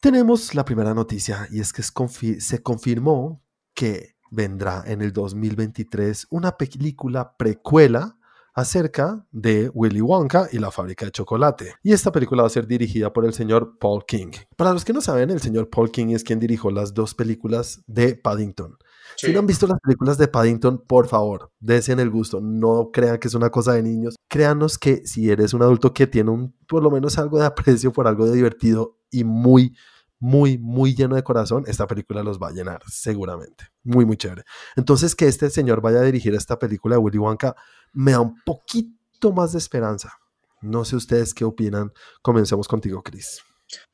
[0.00, 3.42] Tenemos la primera noticia y es que se confirmó
[3.74, 8.16] que vendrá en el 2023 una película precuela
[8.54, 11.74] acerca de Willy Wonka y la fábrica de chocolate.
[11.82, 14.32] Y esta película va a ser dirigida por el señor Paul King.
[14.56, 17.82] Para los que no saben, el señor Paul King es quien dirigió las dos películas
[17.86, 18.76] de Paddington.
[19.16, 22.40] Si no han visto las películas de Paddington, por favor, desen el gusto.
[22.40, 24.16] No crean que es una cosa de niños.
[24.28, 27.92] Créanos que si eres un adulto que tiene un, por lo menos algo de aprecio
[27.92, 29.76] por algo de divertido y muy
[30.20, 33.64] muy, muy lleno de corazón, esta película los va a llenar, seguramente.
[33.82, 34.44] Muy, muy chévere.
[34.76, 37.56] Entonces, que este señor vaya a dirigir esta película de Willy Wonka
[37.92, 40.12] me da un poquito más de esperanza.
[40.60, 41.90] No sé ustedes qué opinan.
[42.22, 43.42] Comencemos contigo, Chris.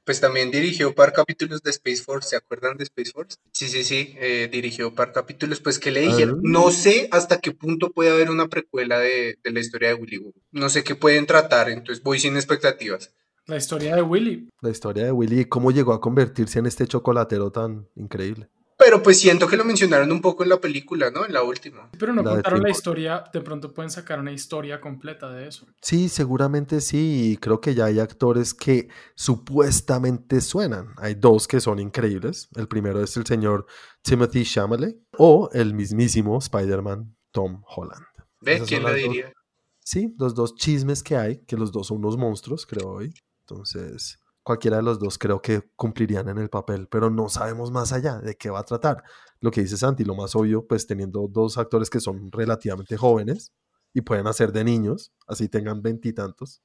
[0.04, 3.36] Pues también dirigió par capítulos de Space Force, ¿se acuerdan de Space Force?
[3.52, 6.42] Sí, sí, sí, eh, dirigió par capítulos, pues que le dijeron, ah.
[6.44, 10.18] no sé hasta qué punto puede haber una precuela de, de la historia de Willy
[10.18, 13.12] Wonka, no sé qué pueden tratar, entonces voy sin expectativas.
[13.46, 14.48] La historia de Willy.
[14.60, 18.50] La historia de Willy y cómo llegó a convertirse en este chocolatero tan increíble.
[18.76, 21.24] Pero pues siento que lo mencionaron un poco en la película, ¿no?
[21.24, 21.88] En la última.
[21.98, 25.66] Pero no contaron la historia, de pronto pueden sacar una historia completa de eso.
[25.80, 30.88] Sí, seguramente sí, y creo que ya hay actores que supuestamente suenan.
[30.98, 32.48] Hay dos que son increíbles.
[32.54, 33.66] El primero es el señor
[34.02, 38.04] Timothy Chalamet o el mismísimo Spider-Man Tom Holland.
[38.40, 38.60] ¿Ve?
[38.66, 39.32] ¿Quién le diría?
[39.80, 43.14] sí, los dos chismes que hay, que los dos son unos monstruos, creo hoy.
[43.48, 47.92] Entonces, cualquiera de los dos creo que cumplirían en el papel, pero no sabemos más
[47.92, 49.04] allá de qué va a tratar.
[49.40, 53.52] Lo que dice Santi, lo más obvio, pues teniendo dos actores que son relativamente jóvenes
[53.92, 56.62] y pueden hacer de niños, así tengan veintitantos.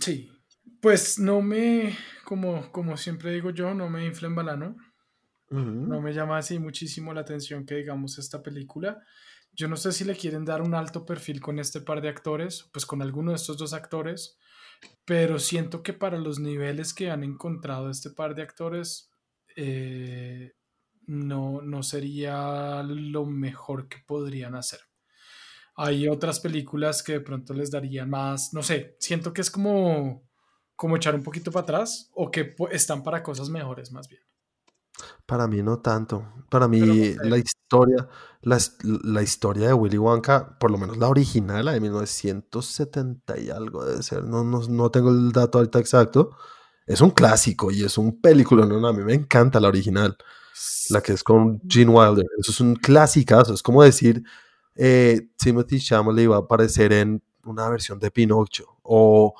[0.00, 0.30] Sí,
[0.80, 4.76] pues no me, como, como siempre digo yo, no me infla en balano.
[5.50, 9.00] No me llama así muchísimo la atención que digamos esta película.
[9.52, 12.68] Yo no sé si le quieren dar un alto perfil con este par de actores,
[12.72, 14.36] pues con alguno de estos dos actores,
[15.04, 19.10] pero siento que para los niveles que han encontrado este par de actores,
[19.56, 20.52] eh,
[21.06, 24.80] no, no sería lo mejor que podrían hacer.
[25.76, 30.28] hay otras películas que de pronto les darían más, no sé, siento que es como,
[30.76, 34.22] como echar un poquito para atrás o que están para cosas mejores más bien.
[35.26, 36.24] Para mí no tanto.
[36.48, 38.08] Para mí la historia,
[38.42, 43.84] la, historia de Willy Wonka, por lo menos la original, la de 1970 y algo
[43.84, 46.30] debe ser, no, no, tengo el dato ahorita exacto,
[46.86, 50.16] es un clásico y es un película, no, a mí me encanta la original,
[50.90, 54.22] la que es con Gene Wilder, eso es un clásicazo, es como decir,
[54.76, 59.34] eh, Timothy Chalamet va a aparecer en una versión de Pinocho o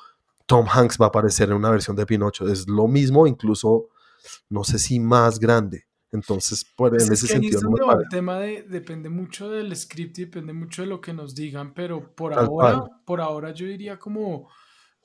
[0.45, 3.89] Tom Hanks va a aparecer en una versión de Pinocho, es lo mismo, incluso
[4.49, 5.85] no sé si más grande.
[6.11, 7.59] Entonces, por, pues en ese sentido.
[7.99, 11.73] el tema de, depende mucho del script y depende mucho de lo que nos digan,
[11.73, 14.49] pero por ahora, por ahora yo diría como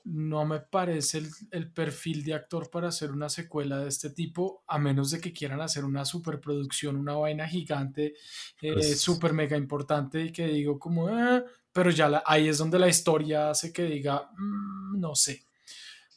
[0.03, 4.79] no me parece el, perfil de actor para hacer una secuela de este tipo, a
[4.79, 8.15] menos de que quieran hacer una superproducción, una vaina gigante,
[8.61, 12.79] eh, pues super mega importante y que digo como, ah", pero ya ahí es donde
[12.79, 15.45] la historia hace que diga, mm, no sé,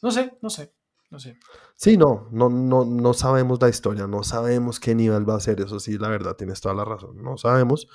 [0.01, 0.73] no sé, no sé.
[1.15, 1.37] No sé.
[1.77, 5.61] Sí, no, no, no, no sabemos la historia, no sabemos qué nivel va a ser,
[5.61, 7.87] eso sí, la verdad, tienes toda la razón, no sabemos,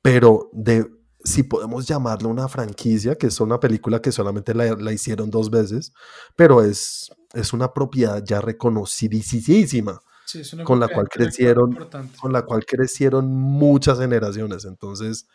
[0.00, 0.88] pero de
[1.24, 5.92] si podemos llamarlo una franquicia, que es una película que solamente la, hicieron dos veces,
[6.36, 10.00] pero es, es una propiedad ya reconocidísima,
[10.62, 11.76] con la cual crecieron,
[12.20, 15.26] con la cual crecieron muchas generaciones, entonces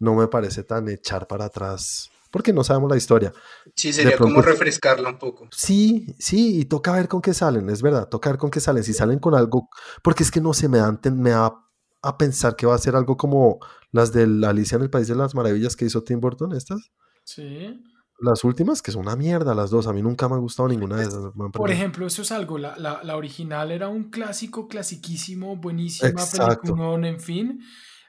[0.00, 3.32] no me parece tan echar para atrás porque no sabemos la historia.
[3.76, 5.48] Sí, sería como refrescarla un poco.
[5.52, 8.82] Sí, sí, y toca ver con qué salen, es verdad, toca ver con qué salen.
[8.82, 9.68] Si salen con algo,
[10.02, 11.54] porque es que no se me dan, me da
[12.02, 13.60] a pensar que va a ser algo como
[13.92, 16.90] las de Alicia en el País de las Maravillas que hizo Tim Burton, estas.
[17.24, 17.80] Sí.
[18.18, 20.96] Las últimas, que son una mierda las dos, a mí nunca me ha gustado ninguna
[20.96, 21.32] de esas.
[21.52, 27.20] Por ejemplo, eso es algo, la, la, original era un clásico, clasiquísimo, buenísima película, en
[27.20, 27.60] fin.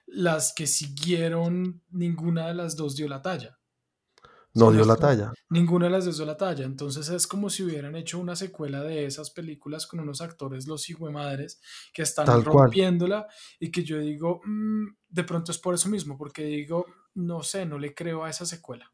[0.06, 3.58] Las que siguieron, ninguna de las dos dio la talla.
[4.56, 5.34] No dio la talla.
[5.50, 6.66] Ninguna de las dos dio la talla.
[6.66, 10.88] Entonces es como si hubieran hecho una secuela de esas películas con unos actores, los
[11.12, 11.60] madres
[11.94, 13.28] que están rompiéndola
[13.60, 16.86] y que yo digo, mm, de pronto es por eso mismo, porque digo,
[17.16, 18.92] no sé, no le creo a esa secuela.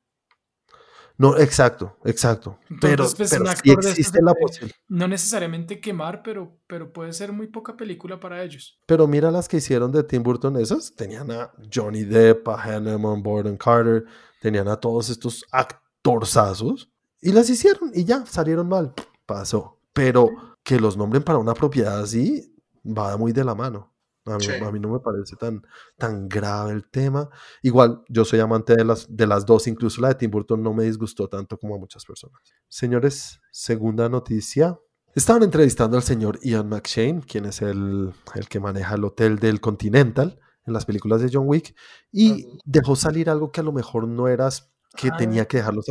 [1.17, 2.60] No, exacto, exacto.
[2.80, 4.78] pero, pues, existe la posibilidad.
[4.88, 8.80] No necesariamente quemar, pero, pero puede ser muy poca película para ellos.
[8.86, 12.95] Pero mira las que hicieron de Tim Burton, esas tenían a Johnny Depp, a Hannah
[12.95, 14.06] Borden Carter,
[14.39, 18.93] tenían a todos estos actorzazos y las hicieron y ya, salieron mal,
[19.25, 19.80] pasó.
[19.93, 20.30] Pero
[20.63, 23.93] que los nombren para una propiedad así va muy de la mano.
[24.25, 24.38] A
[24.71, 25.63] mí, no me parece tan,
[25.97, 27.30] tan grave el tema.
[27.63, 30.73] Igual, yo soy amante de las, de las dos, incluso la de Tim Burton no
[30.73, 32.39] me disgustó tanto como a muchas personas.
[32.67, 34.80] Señores, segunda noticia.
[35.15, 39.60] Estaban entrevistando al señor Ian McShane, quien es el, el que maneja el hotel del
[39.60, 40.39] Continental
[40.70, 41.76] en las películas de John Wick
[42.12, 45.82] y dejó salir algo que a lo mejor no eras que tenía que dejarlo,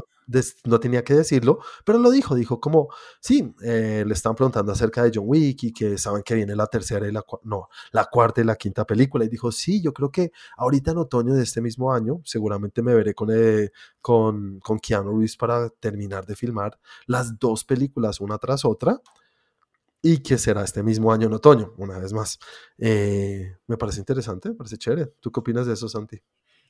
[0.64, 2.88] no tenía que decirlo, pero lo dijo, dijo como,
[3.20, 6.66] sí, eh, le están preguntando acerca de John Wick y que saben que viene la
[6.66, 10.10] tercera y la, no, la cuarta y la quinta película, y dijo, sí, yo creo
[10.10, 14.78] que ahorita en otoño de este mismo año, seguramente me veré con, eh, con, con
[14.78, 19.00] Keanu Reeves para terminar de filmar las dos películas una tras otra,
[20.08, 22.38] y que será este mismo año en otoño, una vez más.
[22.78, 25.12] Eh, me parece interesante, me parece chévere.
[25.20, 26.18] ¿Tú qué opinas de eso, Santi?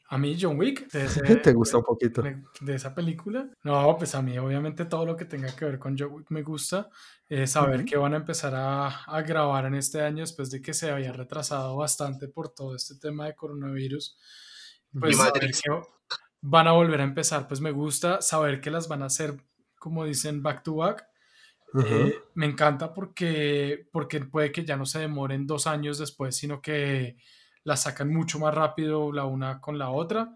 [0.08, 0.88] A mí John Wick.
[1.44, 2.20] ¿Te gusta un poquito?
[2.22, 3.48] De, esa película.
[3.62, 6.42] No, pues a mí obviamente todo lo que tenga que ver con John Wick me
[6.42, 6.88] gusta.
[7.28, 10.74] Eh, saber que van a empezar a, a, grabar en este año después de que
[10.74, 14.18] se había retrasado bastante por todo este tema de coronavirus.
[14.98, 15.80] Pues saber que
[16.40, 19.36] van a volver a empezar, pues me gusta saber que las van a hacer,
[19.78, 21.06] como dicen, back to back
[21.74, 26.62] eh, me encanta porque, porque puede que ya no se demoren dos años después, sino
[26.62, 27.16] que
[27.64, 30.34] la sacan mucho más rápido la una con la otra.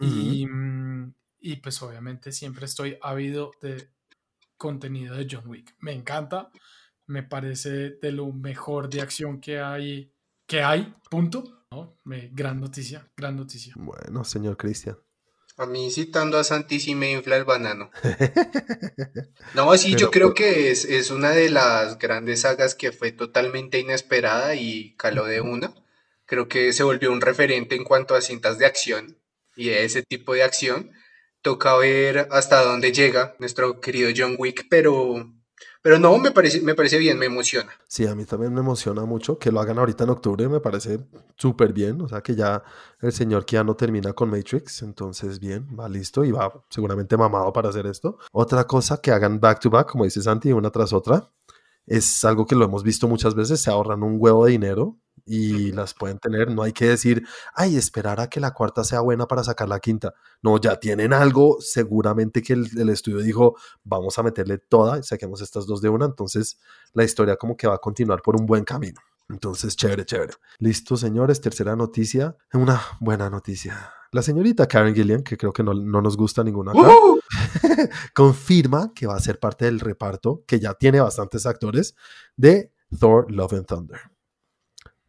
[0.00, 3.90] y, mm, y, pues obviamente siempre estoy ávido de
[4.56, 5.76] contenido de John Wick.
[5.80, 6.50] Me encanta,
[7.06, 10.12] me parece de lo mejor de acción que hay,
[10.46, 11.66] que hay, punto.
[11.70, 11.98] ¿no?
[12.04, 13.74] Me, gran noticia, gran noticia.
[13.76, 14.96] Bueno, señor Cristian.
[15.56, 17.90] A mí citando a Santi sí me infla el banano.
[19.54, 23.78] No, sí, yo creo que es, es, una de las grandes sagas que fue totalmente
[23.78, 25.72] inesperada y caló de una.
[26.26, 29.16] Creo que se volvió un referente en cuanto a cintas de acción
[29.54, 30.90] y ese tipo de acción.
[31.40, 35.30] Toca ver hasta dónde llega nuestro querido John Wick, pero
[35.84, 37.70] pero no, me parece, me parece bien, me emociona.
[37.86, 40.98] Sí, a mí también me emociona mucho que lo hagan ahorita en octubre, me parece
[41.36, 42.00] súper bien.
[42.00, 42.62] O sea que ya
[43.02, 47.68] el señor no termina con Matrix, entonces bien, va listo y va seguramente mamado para
[47.68, 48.16] hacer esto.
[48.32, 51.28] Otra cosa que hagan back to back, como dice Santi, una tras otra,
[51.86, 55.72] es algo que lo hemos visto muchas veces, se ahorran un huevo de dinero y
[55.72, 56.50] las pueden tener.
[56.50, 59.80] No hay que decir, ay, esperar a que la cuarta sea buena para sacar la
[59.80, 60.14] quinta.
[60.42, 61.58] No, ya tienen algo.
[61.60, 66.06] Seguramente que el, estudio dijo, vamos a meterle toda y saquemos estas dos de una.
[66.06, 66.58] Entonces,
[66.92, 69.00] la historia como que va a continuar por un buen camino.
[69.28, 70.34] Entonces, chévere, chévere.
[70.58, 71.40] Listo, señores.
[71.40, 72.36] Tercera noticia.
[72.52, 73.92] Una buena noticia.
[74.14, 76.88] La señorita Karen Gillian, que creo que no, nos gusta ninguna acá,
[78.14, 81.96] confirma que va a ser parte del reparto, que ya tiene bastantes actores,
[82.36, 84.00] de Thor Love and Thunder.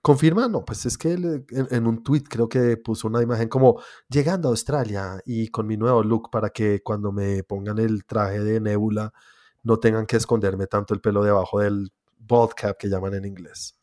[0.02, 0.48] ¿Confirma?
[0.48, 4.52] No, pues es que en, un tweet creo que puso una imagen como llegando a
[4.52, 9.14] Australia y con mi nuevo look para que cuando me pongan el traje de Nebula
[9.62, 13.76] no tengan que esconderme tanto el pelo debajo del bald cap que llaman en inglés.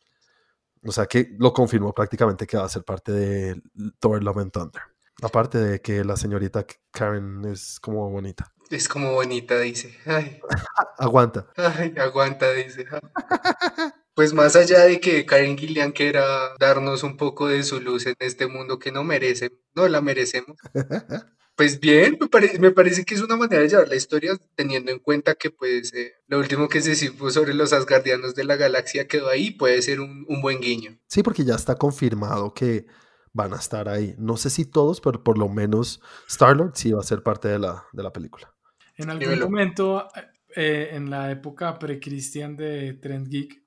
[0.85, 3.61] O sea que lo confirmó prácticamente que va a ser parte de
[3.99, 4.81] Thor Love and Thunder.
[5.21, 8.51] Aparte de que la señorita Karen es como bonita.
[8.69, 9.95] Es como bonita, dice.
[10.97, 11.47] aguanta.
[11.55, 12.85] Ay, aguanta, dice.
[14.15, 18.13] Pues más allá de que Karen Gillian quiera darnos un poco de su luz en
[18.19, 20.55] este mundo que no merece, no la merecemos.
[21.55, 22.17] Pues bien,
[22.59, 25.93] me, parece que es una manera de llevar la historia teniendo en cuenta que pues
[25.93, 29.81] eh, lo último que se supo sobre los Asgardianos de la galaxia quedó ahí, puede
[29.83, 30.97] ser un, buen guiño.
[31.07, 32.87] Sí, porque ya está confirmado que
[33.33, 34.15] van a estar ahí.
[34.17, 37.59] No sé si todos, pero por lo menos Star-Lord sí va a ser parte de
[37.59, 38.51] la, de la película.
[38.97, 40.07] En algún momento,
[40.55, 43.63] eh, en la época pre-Christian de Trend Geek,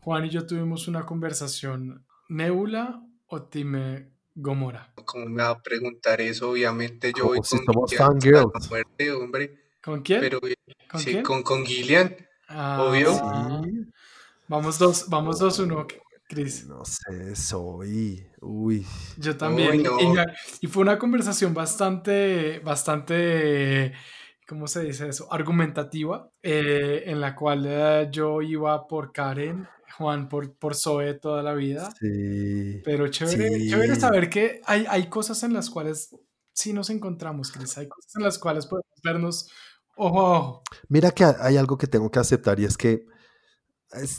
[0.00, 4.92] Juan y yo tuvimos una conversación, ¿Nebula o Time Gomora?
[5.04, 6.50] ¿Cómo me va a preguntar eso?
[6.50, 9.58] Obviamente yo voy si con Gillian muerte, hombre.
[9.82, 10.20] ¿Con quién?
[10.20, 10.38] Pero,
[10.88, 12.14] ¿Con sí, Con, con Gillian,
[12.48, 13.12] ah, obvio.
[14.46, 15.86] Vamos dos, vamos dos uno,
[16.28, 16.66] Chris.
[16.66, 18.86] No sé, soy, uy.
[19.16, 19.82] Yo también.
[20.60, 23.92] y, fue una conversación bastante, bastante
[24.46, 25.32] ¿cómo se dice eso?
[25.32, 29.66] Argumentativa, eh, en la cual eh, yo iba por Karen
[29.98, 31.92] Juan, por, por Zoe toda la vida.
[32.00, 32.80] Sí.
[32.84, 36.14] Pero chévere, chévere saber que hay, hay cosas en las cuales
[36.52, 37.76] sí nos encontramos, Cris.
[37.78, 39.50] Hay cosas en las cuales podemos vernos
[39.96, 43.04] ojo Mira que hay algo que tengo que aceptar y es que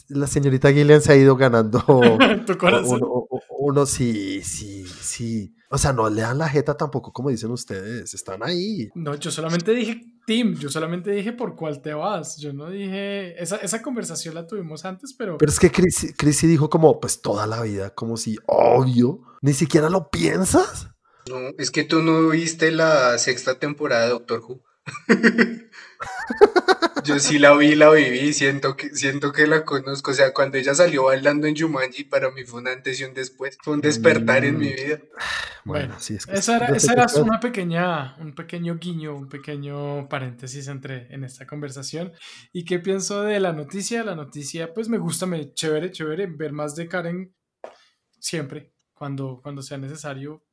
[0.10, 1.84] la señorita Gillian se ha ido ganando.
[2.46, 3.02] ¿Tu corazón?
[3.50, 5.54] Uno, sí, sí, sí.
[5.72, 8.14] O sea, no le dan la jeta tampoco, como dicen ustedes.
[8.14, 8.90] Están ahí.
[8.96, 12.38] No, yo solamente dije, Tim, yo solamente dije por cuál te vas.
[12.38, 13.42] Yo no dije.
[13.42, 15.38] Esa, esa conversación la tuvimos antes, pero.
[15.38, 19.22] Pero es que Chris, dijo, como, pues toda la vida, como si, obvio.
[19.42, 20.90] Ni siquiera lo piensas.
[21.30, 24.64] No, es que tú no viste la sexta temporada de Doctor Who.
[27.04, 30.12] Yo sí la vi, la viví, siento que, siento que la conozco.
[30.12, 33.14] O sea, cuando ella salió bailando en Jumanji, para mí fue una antes y un
[33.14, 33.58] después.
[33.62, 34.76] Fue un despertar en mi mm.
[34.76, 35.00] vida.
[35.66, 40.08] Bueno, sí es que esa era, esa era una pequeña, un pequeño guiño, un pequeño
[40.08, 42.14] paréntesis entre en esta conversación.
[42.54, 44.04] ¿Y qué pienso de la noticia?
[44.04, 47.34] La noticia, pues me gusta, me chévere, chévere ver más de Karen
[48.20, 50.44] siempre, cuando, cuando sea necesario.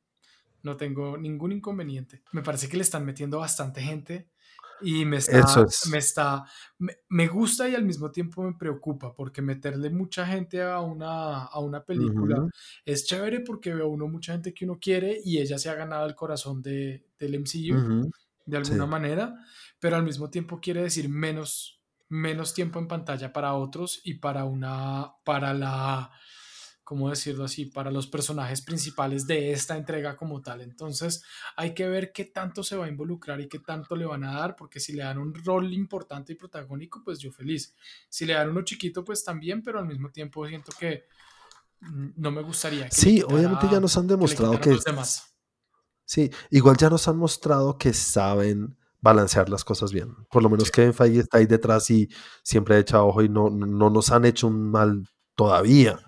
[0.63, 2.23] No tengo ningún inconveniente.
[2.31, 4.27] Me parece que le están metiendo bastante gente
[4.81, 6.45] y me está, me, está
[7.09, 11.59] me, gusta y al mismo tiempo me preocupa porque meterle mucha gente a una, a
[11.59, 12.47] una película
[12.85, 16.05] es chévere porque veo uno mucha gente que uno quiere y ella se ha ganado
[16.05, 18.09] el corazón de, del MCU
[18.47, 19.35] de alguna manera,
[19.79, 24.45] pero al mismo tiempo quiere decir menos, menos tiempo en pantalla para otros y para
[24.45, 26.11] una, para la
[26.87, 30.61] ¿cómo decirlo así?, para los personajes principales de esta entrega como tal.
[30.61, 31.21] Entonces
[31.57, 34.39] hay que ver qué tanto se va a involucrar y qué tanto le van a
[34.39, 37.75] dar, porque si le dan un rol importante y protagónico, pues yo feliz.
[38.07, 41.03] Si le dan uno chiquito, pues también, pero al mismo tiempo siento que
[41.81, 42.89] mm, no me gustaría.
[42.89, 44.77] sí, obviamente ya nos han demostrado que...
[46.05, 50.15] Sí, igual ya nos han mostrado que saben balancear las cosas bien.
[50.31, 52.07] Por lo menos Kevin Feige está ahí detrás y
[52.43, 55.99] siempre echa ojo y no, no nos han hecho un mal todavía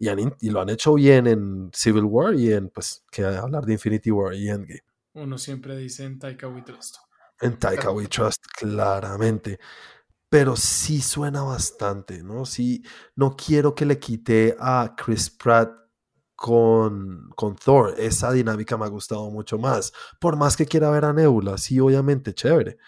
[0.00, 4.10] y, lo han hecho bien en Civil War y en, pues, que hablar de Infinity
[4.10, 4.82] War y Endgame.
[5.12, 6.96] Uno siempre dice en Taika We Trust.
[7.40, 9.58] En Taika We Trust, claramente.
[10.28, 12.46] Pero sí suena bastante, ¿no?
[12.46, 12.82] Sí,
[13.16, 15.70] no quiero que le quite a Chris Pratt
[16.34, 17.94] con, con Thor.
[17.98, 19.92] Esa dinámica me ha gustado mucho más.
[20.18, 22.78] Por más que quiera ver a Nebula, sí, obviamente, chévere.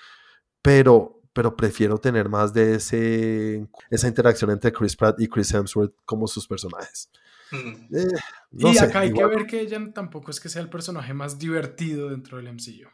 [0.63, 5.95] Pero pero prefiero tener más de ese, esa interacción entre Chris Pratt y Chris Hemsworth
[6.05, 7.11] como sus personajes.
[7.51, 7.95] Mm.
[7.95, 8.07] Eh,
[8.53, 12.11] y acá hay que ver que ella tampoco es que sea el personaje más divertido
[12.11, 12.89] dentro del MCU.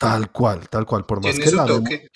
[0.00, 1.66] Tal cual, tal cual, por más que la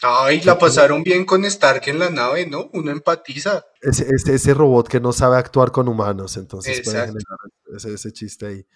[0.00, 2.70] Ay, la pasaron bien con Stark en la nave, ¿no?
[2.72, 3.62] Uno empatiza.
[3.82, 7.38] Ese, ese, robot que no sabe actuar con humanos, entonces puede generar
[7.76, 8.66] ese, ese chiste ahí.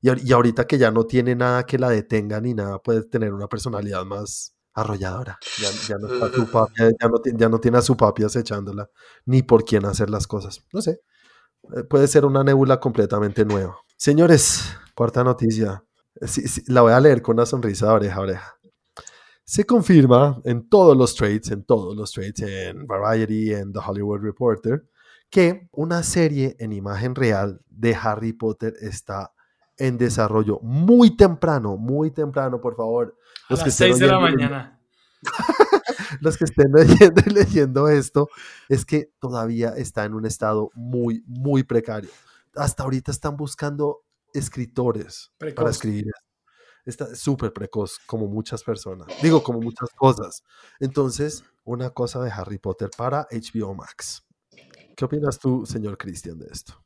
[0.00, 3.32] Y, y, ahorita que ya no tiene nada que la detenga ni nada, puede tener
[3.32, 5.38] una personalidad más, arrolladora.
[5.58, 6.08] Ya, no
[7.38, 8.88] ya, no, tiene a su papi acechándola,
[9.24, 10.64] ni por quién hacer las cosas.
[10.72, 11.00] No sé.
[11.76, 13.76] eh, puede ser una nebula completamente nueva.
[13.96, 15.82] Señores, cuarta noticia.
[16.68, 18.58] la voy a leer con una sonrisa de oreja a oreja.
[19.44, 24.20] Se confirma en todos los trades, en todos los trades, en Variety, en The Hollywood
[24.20, 24.88] Reporter,
[25.30, 29.32] que una serie en imagen real de Harry Potter está
[29.78, 33.16] en desarrollo muy temprano, muy temprano, por favor.
[33.48, 34.80] Los a las 6 de la mañana.
[36.20, 38.28] los que estén leyendo, leyendo esto,
[38.68, 42.10] es que todavía está en un estado muy, muy precario.
[42.54, 46.12] Hasta ahorita están buscando escritores para escribir.
[46.84, 49.08] Está súper precoz, como muchas personas.
[49.20, 50.44] Digo, como muchas cosas.
[50.78, 54.24] Entonces, una cosa de Harry Potter para HBO Max.
[54.96, 56.80] ¿Qué opinas tú, señor Cristian, de esto?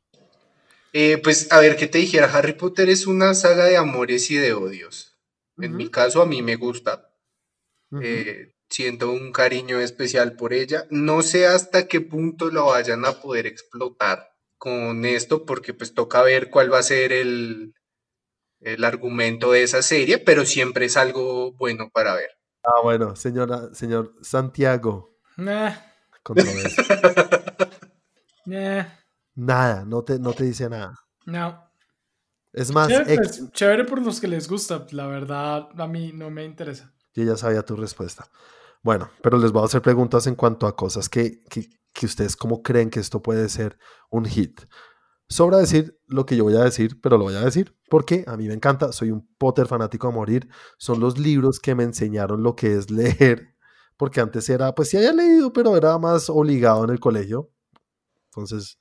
[0.93, 2.25] Eh, pues a ver, ¿qué te dijera?
[2.33, 5.10] Harry Potter es una saga de amores y de odios.
[5.61, 7.09] En mi caso, a mí me gusta.
[8.01, 10.85] Eh, siento un cariño especial por ella.
[10.89, 16.21] No sé hasta qué punto lo vayan a poder explotar con esto, porque pues toca
[16.21, 17.73] ver cuál va a ser el,
[18.59, 22.29] el argumento de esa serie, pero siempre es algo bueno para ver.
[22.63, 25.17] Ah, bueno, señora, señor Santiago.
[25.37, 25.73] Nah.
[29.35, 30.99] Nada, no te, no te dice nada.
[31.25, 31.70] No.
[32.53, 34.85] Es más, pues, chévere, por los que les gusta.
[34.91, 36.93] La verdad, a mí no me interesa.
[37.13, 38.29] Yo ya sabía tu respuesta.
[38.83, 42.35] Bueno, pero les voy a hacer preguntas en cuanto a cosas que, que, que ustedes
[42.35, 43.77] cómo creen que esto puede ser
[44.09, 44.61] un hit.
[45.29, 48.37] Sobra decir lo que yo voy a decir, pero lo voy a decir porque a
[48.37, 50.47] mí me encanta, soy un Potter fanático a morir.
[50.77, 53.55] Son los libros que me enseñaron lo que es leer,
[53.97, 57.51] porque antes era, pues sí había leído, pero era más obligado en el colegio.
[58.27, 58.79] Entonces,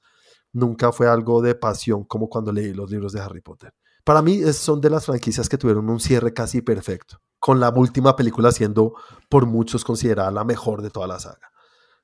[0.53, 3.73] nunca fue algo de pasión como cuando leí los libros de Harry Potter.
[4.05, 8.17] Para mí son de las franquicias que tuvieron un cierre casi perfecto, con la última
[8.17, 8.95] película siendo
[9.29, 11.51] por muchos considerada la mejor de toda la saga.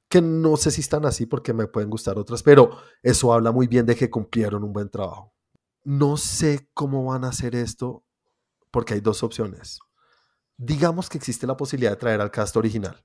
[0.08, 3.66] Que no sé si están así porque me pueden gustar otras, pero eso habla muy
[3.66, 5.32] bien de que cumplieron un buen trabajo.
[5.82, 8.04] No sé cómo van a hacer esto
[8.70, 9.80] porque hay dos opciones.
[10.58, 13.04] Digamos que existe la posibilidad de traer al cast original.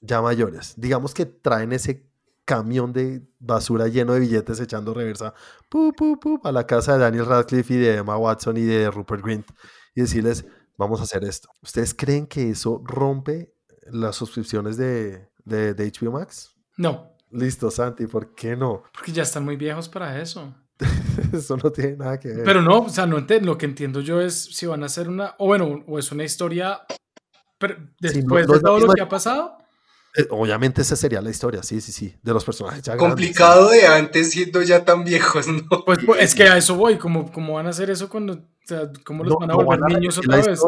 [0.00, 0.74] Ya mayores.
[0.76, 2.08] Digamos que traen ese
[2.46, 5.34] camión de basura lleno de billetes echando reversa
[6.44, 9.50] a la casa de Daniel Radcliffe y de Emma Watson y de Rupert Grint
[9.94, 10.46] y decirles,
[10.78, 11.50] vamos a hacer esto.
[11.60, 13.52] ¿Ustedes creen que eso rompe
[13.90, 16.54] las suscripciones de, de, HBO Max?
[16.76, 17.16] No.
[17.30, 18.84] Listo, Santi, ¿por qué no?
[18.94, 20.54] Porque ya están muy viejos para eso.
[21.32, 22.44] eso no tiene nada que ver.
[22.44, 25.34] Pero no, o sea, no lo que entiendo yo es si van a hacer una,
[25.38, 26.82] o bueno, o es una historia
[27.98, 29.58] después de todo lo que ha pasado
[30.30, 34.30] obviamente esa sería la historia, sí, sí, sí, de los personajes ya Complicado de antes
[34.30, 35.84] siendo ya tan viejos, ¿no?
[35.84, 38.38] Pues, pues, es que a eso voy, ¿cómo, cómo van a hacer eso cuando, o
[38.64, 40.60] sea, cómo los van a volver niños otra vez?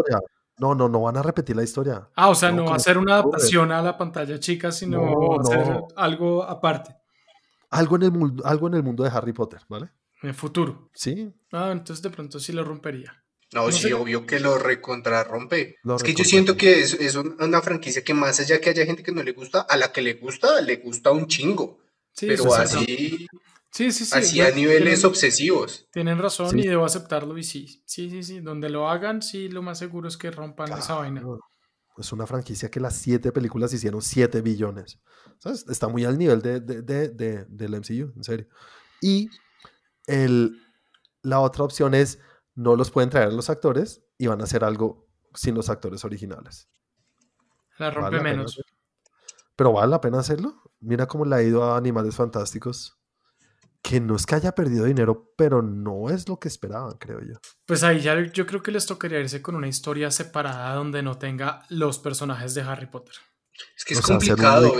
[0.58, 2.08] No, no, no van a repetir la historia.
[2.16, 5.40] Ah, o sea, no, va a ser una adaptación a la pantalla chica, sino va
[5.40, 6.96] a ser algo aparte.
[7.70, 9.90] Algo en, el mundo, algo en el mundo de Harry Potter, ¿vale?
[10.22, 10.90] En el futuro.
[10.94, 11.32] Sí.
[11.52, 13.22] Ah, entonces de pronto sí lo rompería.
[13.52, 15.76] No, sí, obvio que lo recontrarrompe.
[15.96, 19.12] es que yo siento que es, una franquicia que más allá que haya gente que
[19.12, 21.78] no le gusta, a la que le gusta, le gusta un chingo.
[22.12, 23.26] Sí, pero así,
[23.70, 25.88] sí, sí, sí, así a niveles obsesivos.
[25.92, 29.62] Tienen razón y debo aceptarlo y sí, sí, sí, sí, donde lo hagan, sí, lo
[29.62, 31.22] más seguro es que rompan esa vaina.
[31.96, 34.98] Es una franquicia que las siete películas hicieron siete billones.
[35.38, 35.64] ¿Sabes?
[35.68, 38.46] Está muy al nivel de, de, del MCU, en serio.
[39.00, 39.28] Y
[40.06, 40.60] el,
[41.22, 42.18] la otra opción es
[42.58, 46.68] no los pueden traer los actores y van a hacer algo sin los actores originales.
[47.78, 48.60] La rompe menos.
[49.54, 50.60] Pero vale la pena hacerlo.
[50.80, 52.98] Mira cómo le ha ido a Animales Fantásticos.
[53.80, 57.34] Que no es que haya perdido dinero, pero no es lo que esperaban, creo yo.
[57.64, 61.16] Pues ahí ya yo creo que les tocaría irse con una historia separada donde no
[61.16, 63.14] tenga los personajes de Harry Potter.
[63.76, 64.74] Es que es complicado.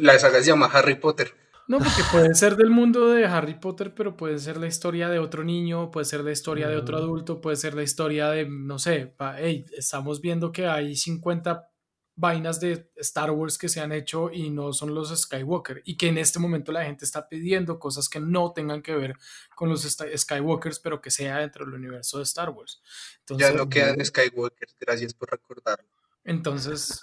[0.00, 1.34] la saga se llama Harry Potter.
[1.68, 5.18] No, porque puede ser del mundo de Harry Potter, pero puede ser la historia de
[5.18, 8.78] otro niño, puede ser la historia de otro adulto, puede ser la historia de, no
[8.78, 11.68] sé, hey, estamos viendo que hay 50
[12.14, 16.08] vainas de Star Wars que se han hecho y no son los Skywalker y que
[16.08, 19.16] en este momento la gente está pidiendo cosas que no tengan que ver
[19.54, 22.82] con los Skywalkers pero que sea dentro del universo de Star Wars.
[23.30, 25.88] ya no quedan Skywalkers, gracias por recordarlo.
[26.24, 27.00] Entonces,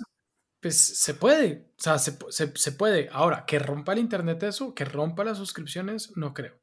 [0.62, 3.10] pues se puede, o sea, se, puede.
[3.12, 6.60] Ahora, que rompa el Internet eso, que rompa las suscripciones, no creo.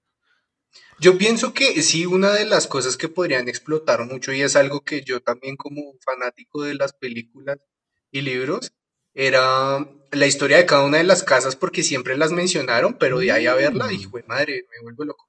[1.00, 4.82] Yo pienso que sí, una de las cosas que podrían explotar mucho, y es algo
[4.82, 7.58] que yo también como fanático de las películas
[8.10, 8.72] y libros,
[9.14, 13.32] era la historia de cada una de las casas, porque siempre las mencionaron, pero de
[13.32, 14.26] ahí a verla, dije, mm.
[14.26, 15.28] madre, me vuelvo loco.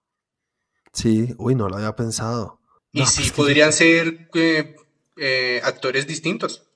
[0.91, 2.59] Sí, uy, no lo había pensado.
[2.91, 4.75] Y sí, podrían ser eh,
[5.15, 6.66] eh, actores distintos.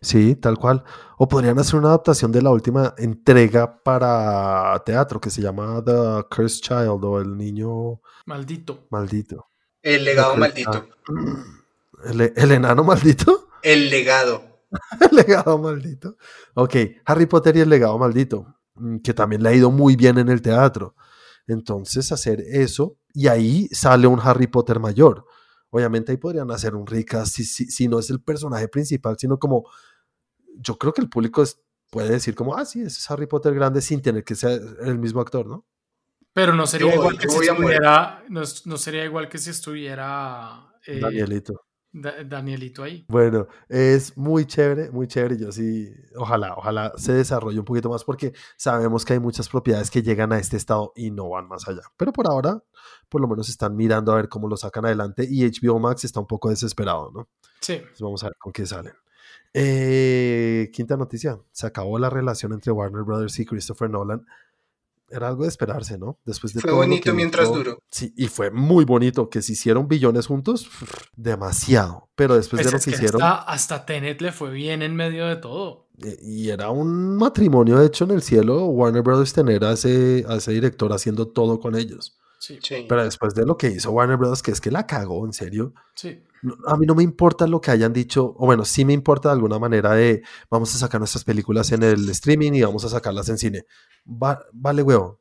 [0.00, 0.84] Sí, tal cual.
[1.18, 6.24] O podrían hacer una adaptación de la última entrega para teatro que se llama The
[6.34, 8.86] Cursed Child o El Niño Maldito.
[8.90, 9.46] Maldito.
[9.82, 10.88] El legado maldito.
[12.04, 13.48] ¿El, ¿El, enano maldito?
[13.62, 14.60] El legado.
[15.00, 16.16] el legado maldito.
[16.54, 20.18] Ok, Harry Potter y el legado maldito, mm, que también le ha ido muy bien
[20.18, 20.94] en el teatro.
[21.46, 25.26] Entonces, hacer eso y ahí sale un Harry Potter mayor.
[25.70, 29.38] Obviamente ahí podrían hacer un recast si, si, si, no es el personaje principal, sino
[29.38, 29.68] como
[30.56, 31.60] yo creo que el público es,
[31.90, 34.98] puede decir como, ah, sí, ese es Harry Potter grande sin tener que ser el
[34.98, 35.66] mismo actor, ¿no?
[36.32, 40.72] Pero no sería, yo, igual, que si estuviera, no, no, sería igual que si estuviera
[40.86, 41.60] eh, Danielito.
[41.92, 43.04] Da, Danielito ahí.
[43.08, 45.36] Bueno, es muy chévere, muy chévere.
[45.36, 49.90] Yo sí, ojalá, ojalá se desarrolle un poquito más porque sabemos que hay muchas propiedades
[49.90, 51.82] que llegan a este estado y no van más allá.
[51.96, 52.62] Pero por ahora,
[53.08, 56.20] por lo menos están mirando a ver cómo lo sacan adelante y HBO Max está
[56.20, 57.28] un poco desesperado, ¿no?
[57.60, 57.74] Sí.
[57.74, 58.92] Entonces vamos a ver con qué salen.
[59.52, 64.24] Eh, quinta noticia, se acabó la relación entre Warner Brothers y Christopher Nolan
[65.10, 66.18] era algo de esperarse, ¿no?
[66.24, 67.82] Después de fue bonito mientras duró.
[67.90, 70.68] Sí, y fue muy bonito que se hicieron billones juntos,
[71.16, 72.08] demasiado.
[72.14, 73.22] Pero después pues de lo que, que hicieron.
[73.22, 75.88] Hasta, hasta Tenet le fue bien en medio de todo.
[76.22, 80.52] Y era un matrimonio hecho en el cielo, Warner Brothers tener a ese, a ese
[80.52, 82.18] director haciendo todo con ellos.
[82.38, 82.58] Sí.
[82.88, 85.74] Pero después de lo que hizo Warner Brothers, que es que la cagó, en serio.
[85.94, 86.22] Sí.
[86.66, 89.34] A mí no me importa lo que hayan dicho, o bueno, sí me importa de
[89.34, 93.28] alguna manera de vamos a sacar nuestras películas en el streaming y vamos a sacarlas
[93.28, 93.64] en cine.
[94.06, 95.20] Va, vale, huevo.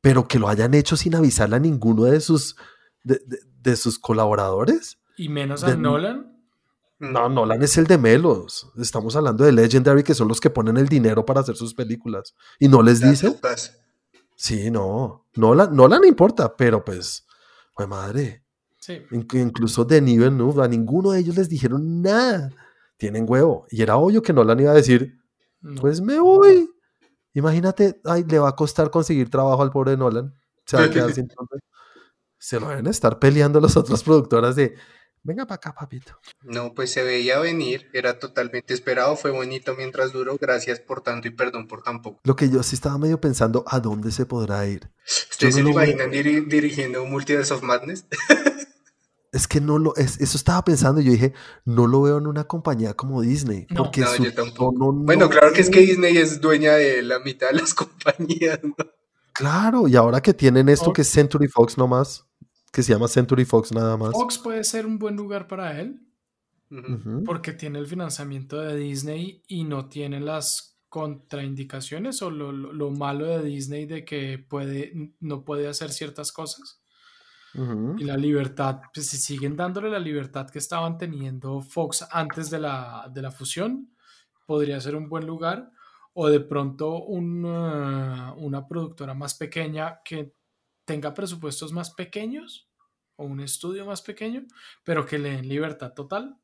[0.00, 2.56] Pero que lo hayan hecho sin avisarle a ninguno de sus,
[3.04, 4.98] de, de, de sus colaboradores.
[5.16, 6.34] Y menos a De- Nolan.
[7.00, 8.72] No, Nolan es el de Melos.
[8.76, 12.34] Estamos hablando de Legendary, que son los que ponen el dinero para hacer sus películas.
[12.58, 13.26] Y no les Las dice.
[13.28, 13.78] lucas.
[14.34, 15.26] Sí, no.
[15.34, 17.24] Nolan, Nolan importa, pero pues,
[17.72, 18.44] fue madre.
[18.88, 19.02] Sí.
[19.34, 22.50] Incluso Denis Villeneuve, a ninguno de ellos les dijeron nada.
[22.96, 23.66] Tienen huevo.
[23.70, 25.18] Y era obvio que Nolan iba a decir,
[25.60, 25.78] No.
[25.80, 26.70] pues me voy.
[27.34, 30.34] Imagínate, ay, le va a costar conseguir trabajo al pobre Nolan.
[30.64, 31.28] Se va a quedar sin.
[32.38, 34.74] Se lo deben estar peleando las otras productoras de,
[35.22, 36.18] venga para acá, papito.
[36.42, 41.28] No, pues se veía venir, era totalmente esperado, fue bonito mientras duró, gracias por tanto
[41.28, 42.20] y perdón por tan poco.
[42.24, 44.90] Lo que yo sí estaba medio pensando, ¿a dónde se podrá ir?
[45.30, 48.06] ¿Ustedes no se lo imaginan diri- dirigiendo Multiverse of Madness?
[49.32, 51.34] Es que no lo, es, eso estaba pensando, y yo dije,
[51.66, 53.82] no lo veo en una compañía como Disney, No.
[53.84, 54.72] porque No, su yo tampoco.
[54.72, 57.74] tono no Bueno, claro que es que Disney es dueña de la mitad de las
[57.74, 58.74] compañías, ¿no?
[59.34, 60.96] Claro, y ahora que tienen esto Fox.
[60.96, 62.24] que es Century Fox nomás,
[62.72, 64.12] que se llama Century Fox nada más.
[64.12, 66.00] Fox puede ser un buen lugar para él
[67.24, 72.90] porque tiene el financiamiento de Disney y no tiene las contraindicaciones o lo, lo- lo
[72.90, 76.77] malo de Disney de que puede, no puede hacer ciertas cosas.
[77.54, 82.60] Y la libertad, pues si siguen dándole la libertad que estaban teniendo Fox antes de
[82.60, 83.90] la, de la fusión,
[84.46, 85.70] podría ser un buen lugar.
[86.12, 90.34] O de pronto un, eh, una productora más pequeña que
[90.84, 92.68] tenga presupuestos más pequeños
[93.16, 94.46] o un estudio más pequeño,
[94.84, 96.36] pero que le den libertad total,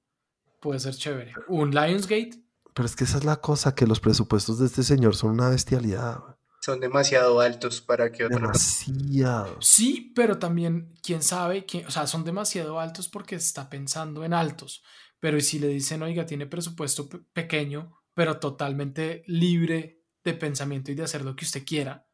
[0.61, 1.33] puede ser chévere.
[1.49, 2.45] Un Lionsgate,
[2.75, 5.49] Pero es que esa es la cosa, que los presupuestos de este señor son una
[5.49, 6.34] bestialidad.
[6.65, 8.39] Son demasiado altos para que otro...
[8.39, 9.59] Demasiado.
[9.61, 14.33] Sí, pero también, quién sabe, quién, o sea, son demasiado altos porque está pensando en
[14.33, 14.83] altos.
[15.21, 20.91] Pero ¿y si le dicen, oiga, tiene presupuesto pe- pequeño, pero totalmente libre de pensamiento
[20.91, 22.07] y de hacer lo que usted quiera?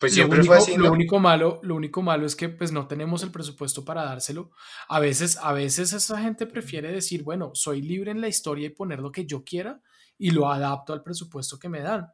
[0.00, 2.72] Pues Lo siempre único, fue así, lo único malo, lo único malo es que pues
[2.72, 4.52] no tenemos el presupuesto para dárselo.
[4.88, 8.70] A veces, a veces esa gente prefiere decir, bueno, soy libre en la historia y
[8.70, 9.82] poner lo que yo quiera
[10.16, 12.08] y lo adapto al presupuesto que me dan.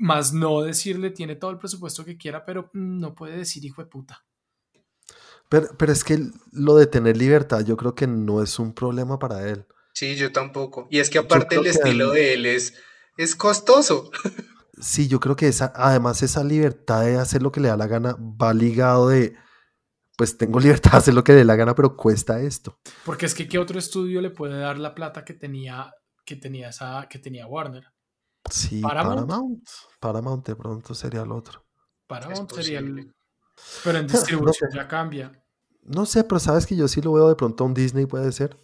[0.00, 3.88] Más no decirle tiene todo el presupuesto que quiera, pero no puede decir hijo de
[3.88, 4.24] puta.
[5.48, 6.18] Pero, pero es que
[6.52, 9.66] lo de tener libertad yo creo que no es un problema para él.
[9.94, 10.88] Sí, yo tampoco.
[10.90, 12.74] Y es que aparte el estilo de él es,
[13.16, 14.10] es costoso.
[14.80, 17.86] Sí, yo creo que esa, además esa libertad de hacer lo que le da la
[17.86, 19.36] gana va ligado de,
[20.16, 22.80] pues tengo libertad de hacer lo que le dé la gana, pero cuesta esto.
[23.04, 26.70] Porque es que qué otro estudio le puede dar la plata que tenía, que tenía
[26.70, 27.93] esa, que tenía Warner.
[28.50, 29.28] Sí, Paramount.
[29.28, 29.68] Paramount.
[30.00, 31.64] Paramount de pronto sería el otro.
[32.06, 33.14] Paramount sería el.
[33.82, 35.32] Pero en distribución ya cambia.
[35.82, 38.32] No sé, pero sabes que yo sí lo veo de pronto a un Disney puede
[38.32, 38.58] ser.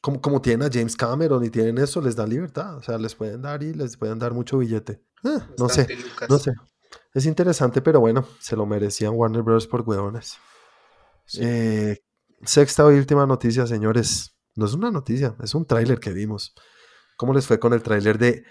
[0.00, 2.76] Como, como tienen a James Cameron y tienen eso, les dan libertad.
[2.76, 5.02] O sea, les pueden dar y les pueden dar mucho billete.
[5.24, 6.28] Eh, no sé, lucas.
[6.28, 6.52] no sé.
[7.14, 9.66] Es interesante, pero bueno, se lo merecían Warner Bros.
[9.66, 10.38] por huevones.
[11.26, 11.40] Sí.
[11.42, 12.02] Eh,
[12.42, 14.34] sexta y última noticia, señores.
[14.54, 16.54] No es una noticia, es un tráiler que vimos.
[17.16, 18.44] ¿Cómo les fue con el tráiler de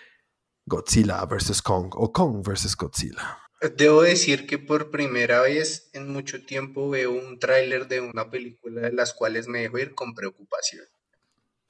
[0.72, 1.61] Godzilla vs.
[1.61, 2.78] Kong o Kong vs.
[2.78, 3.39] Godzilla?
[3.76, 8.82] Debo decir que por primera vez en mucho tiempo veo un tráiler de una película
[8.82, 10.86] de las cuales me dejo ir con preocupación.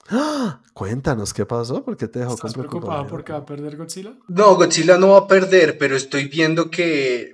[0.09, 0.61] ¡Ah!
[0.73, 4.13] Cuéntanos qué pasó, ¿por qué te dejó ¿Estás con preocupado porque va a perder Godzilla?
[4.27, 7.33] No, Godzilla no va a perder, pero estoy viendo que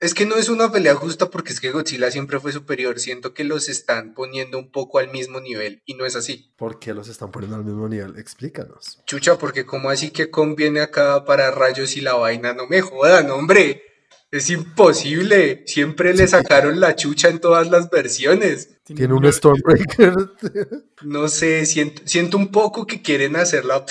[0.00, 3.00] es que no es una pelea justa porque es que Godzilla siempre fue superior.
[3.00, 6.52] Siento que los están poniendo un poco al mismo nivel y no es así.
[6.56, 8.16] ¿Por qué los están poniendo al mismo nivel?
[8.16, 9.00] Explícanos.
[9.06, 12.80] Chucha, porque como así que Kong viene acá para rayos y la vaina, no me
[12.80, 13.82] jodan, hombre.
[14.30, 15.62] Es imposible.
[15.66, 18.76] Siempre le sacaron la chucha en todas las versiones.
[18.84, 20.14] Tiene un Stormbreaker.
[21.02, 23.84] No sé, siento, siento un poco que quieren hacer la,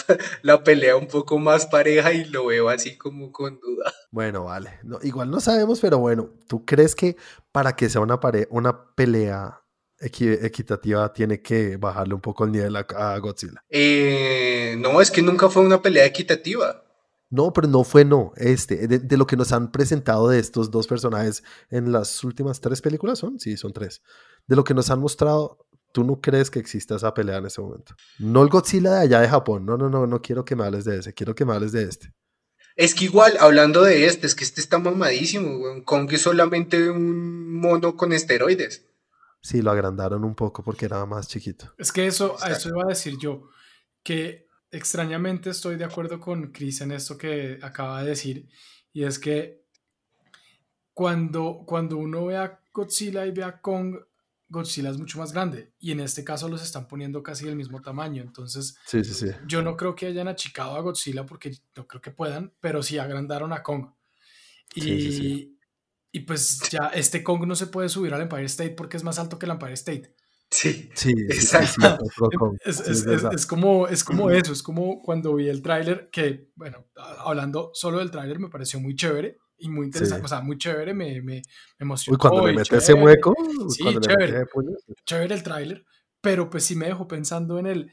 [0.43, 3.93] la pelea un poco más pareja y lo veo así como con duda.
[4.11, 4.79] Bueno, vale.
[4.83, 7.15] No, igual no sabemos, pero bueno, ¿tú crees que
[7.51, 9.61] para que sea una, pare- una pelea
[9.99, 13.63] equi- equitativa tiene que bajarle un poco el nivel a, a Godzilla?
[13.69, 16.83] Eh, no, es que nunca fue una pelea equitativa.
[17.29, 18.31] No, pero no fue no.
[18.37, 22.61] Este, de, de lo que nos han presentado de estos dos personajes en las últimas
[22.61, 23.39] tres películas, ¿son?
[23.39, 24.01] Sí, son tres.
[24.47, 27.61] De lo que nos han mostrado, ¿tú no crees que exista esa pelea en ese
[27.61, 27.95] momento?
[28.19, 29.65] No el Godzilla de allá de Japón.
[29.65, 31.13] No, no, no, no quiero que me hables de ese.
[31.13, 32.13] Quiero que me hables de este.
[32.75, 35.83] Es que igual, hablando de este, es que este está mamadísimo, weón.
[35.83, 38.85] Kong es solamente un mono con esteroides.
[39.41, 41.73] Sí, lo agrandaron un poco porque era más chiquito.
[41.77, 43.49] Es que eso, a eso iba a decir yo,
[44.03, 48.49] que extrañamente estoy de acuerdo con Chris en esto que acaba de decir,
[48.93, 49.65] y es que
[50.93, 53.95] cuando, cuando uno ve a Godzilla y ve a Kong,
[54.49, 57.81] Godzilla es mucho más grande, y en este caso los están poniendo casi del mismo
[57.81, 59.27] tamaño, entonces Sí, sí, sí.
[59.45, 62.97] yo no creo que hayan achicado a Godzilla porque no creo que puedan, pero sí
[62.97, 63.89] agrandaron a Kong.
[64.75, 65.59] Y, Sí, sí, sí.
[66.11, 69.19] y pues ya este Kong no se puede subir al Empire State porque es más
[69.19, 70.15] alto que el Empire State.
[70.49, 71.97] Sí, Sí, Exacto.
[73.33, 76.85] Es, como, es como eso, es como cuando vi el tráiler, que, bueno,
[77.19, 80.25] hablando solo del tráiler me pareció muy chévere y muy interesante, Sí.
[80.25, 81.41] o sea, muy chévere, me, me, me
[81.79, 82.15] emocionó.
[82.15, 83.33] Uy, cuando le mete ese hueco,
[83.69, 84.45] Sí, chévere.
[85.05, 85.85] Chévere el tráiler,
[86.21, 87.91] pero pues sí me dejó pensando en el,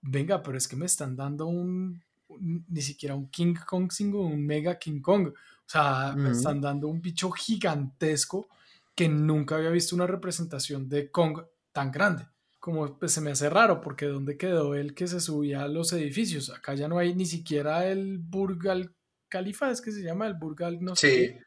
[0.00, 4.20] venga, pero es que me están dando un, un- ni siquiera un King Kong, sino
[4.20, 5.32] un Mega King Kong, o
[5.66, 8.48] sea, me están dando un bicho gigantesco
[8.94, 11.40] que nunca había visto una representación de Kong
[11.72, 12.26] tan grande
[12.58, 15.92] como pues se me hace raro porque dónde quedó el que se subía a los
[15.92, 18.94] edificios acá ya no hay ni siquiera el Burj Al
[19.28, 21.16] Khalifa es que se llama el Burj Al no sé sí.
[21.16, 21.40] qué,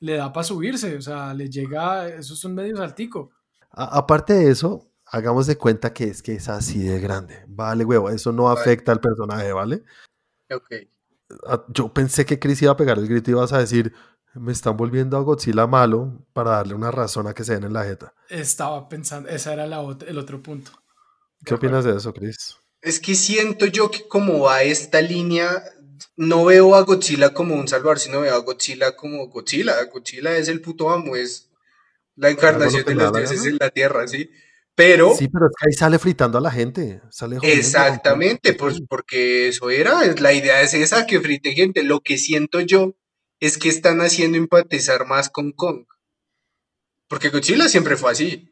[0.00, 3.32] le da para subirse o sea le llega esos son medios altico
[3.70, 7.44] A- aparte de eso, hagamos de cuenta que es que es así de grande.
[7.48, 8.60] Vale, huevo, eso no Vale.
[8.60, 9.82] afecta al personaje, ¿vale?
[10.54, 10.72] Ok.
[11.46, 13.94] Ah, Yo pensé que Chris iba a pegar el grito y ibas a decir,
[14.34, 17.72] me están volviendo a Godzilla malo para darle una razón a que se den en
[17.72, 18.14] la jeta.
[18.28, 20.72] estaba pensando esa era la ot- el otro punto
[21.44, 22.56] ¿Qué opinas de eso, Chris?
[22.80, 25.62] Es que siento yo que como va esta línea,
[26.16, 29.74] no veo a Godzilla como un salvador, sino veo a Godzilla como Godzilla.
[29.92, 31.50] Godzilla es el puto amo, es
[32.14, 34.30] la encarnación de los la dioses en la tierra, ¿sí?
[34.76, 37.02] Pero, Sí, pero es que ahí sale fritando a la gente.
[37.10, 41.82] Sale exactamente, pues porque eso era, es- la idea es esa, que frite gente.
[41.82, 42.94] Lo que siento yo
[43.42, 45.84] es que están haciendo empatizar más con Kong.
[47.08, 48.48] Porque Godzilla siempre fue así.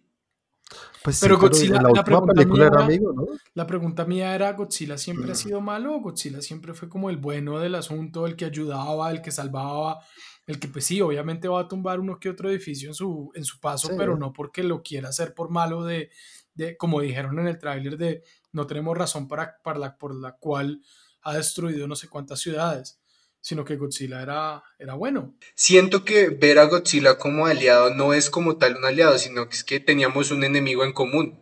[1.03, 3.25] Pues sí, Pero pero Godzilla, en la la última pregunta película mía era amigo, ¿no?
[3.55, 7.19] La pregunta mía era, ¿Godzilla siempre ha sido malo o Godzilla siempre fue como el
[7.19, 10.01] bueno del asunto, el que ayudaba, el que salvaba,
[10.47, 13.45] el que pues sí, obviamente va a tumbar uno que otro edificio en su, en
[13.45, 13.95] su paso, Sí.
[13.97, 16.11] pero no porque lo quiera hacer por malo de,
[16.55, 18.23] de como dijeron en el tráiler, de
[18.53, 20.83] no tenemos razón para, para la, por la cual
[21.23, 23.00] ha destruido no sé cuántas ciudades,
[23.41, 25.35] sino que Godzilla era, era bueno.
[25.55, 29.57] Siento que ver a Godzilla como aliado no es como tal un aliado, sino que
[29.57, 31.41] es que teníamos un enemigo en común.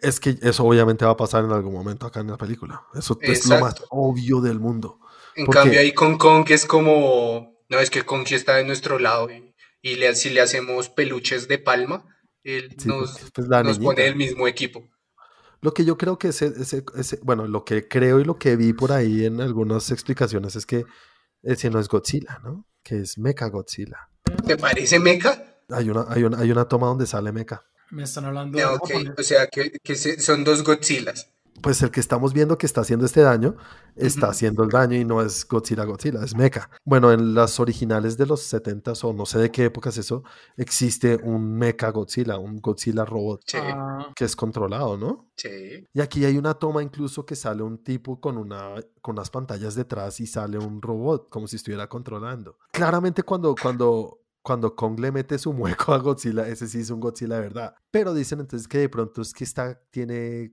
[0.00, 2.82] Es que eso obviamente va a pasar en algún momento acá en la película.
[2.94, 3.86] Eso es lo más Exacto.
[3.90, 4.98] obvio del mundo.
[5.36, 5.60] En ¿Por qué?
[5.60, 9.28] cambio ahí con Kong es como, no, es que Kong sí está de nuestro lado
[9.30, 12.04] y, y le, si le hacemos peluches de palma,
[12.44, 14.88] él Sí, nos, porque, pues, nos pone el mismo equipo.
[15.60, 18.56] Lo que yo creo que ese, ese- ese- bueno, lo que creo y lo que
[18.56, 20.84] vi por ahí en algunas explicaciones es que
[21.44, 22.66] ese no es Godzilla, ¿no?
[22.82, 24.08] Que es Mecha Godzilla.
[24.46, 25.60] ¿Te parece meca?
[25.70, 27.62] Hay una, hay una, hay una toma donde sale Mecha.
[27.90, 29.14] Me están hablando de No, ok, japonés.
[29.18, 31.30] o sea que, que se- son dos Godzillas.
[31.62, 33.56] Pues el que estamos viendo que está haciendo este daño,
[33.96, 36.68] está haciendo el daño y no es Godzilla Godzilla, es Mecha.
[36.84, 40.24] Bueno, en las originales de los 70s o no sé de qué época es eso,
[40.56, 45.30] existe un Mecha Godzilla, un Godzilla robot Sí, Ah, que es controlado, ¿no?
[45.36, 45.48] sí.
[45.92, 49.74] Y aquí hay una toma incluso que sale un tipo con, una, con unas pantallas
[49.74, 52.58] detrás y sale un robot como si estuviera controlando.
[52.72, 57.00] Claramente cuando, cuando, cuando Kong le mete su mueco a Godzilla, ese sí es un
[57.00, 57.74] Godzilla de verdad.
[57.90, 60.52] Pero dicen entonces que de pronto es que está, tiene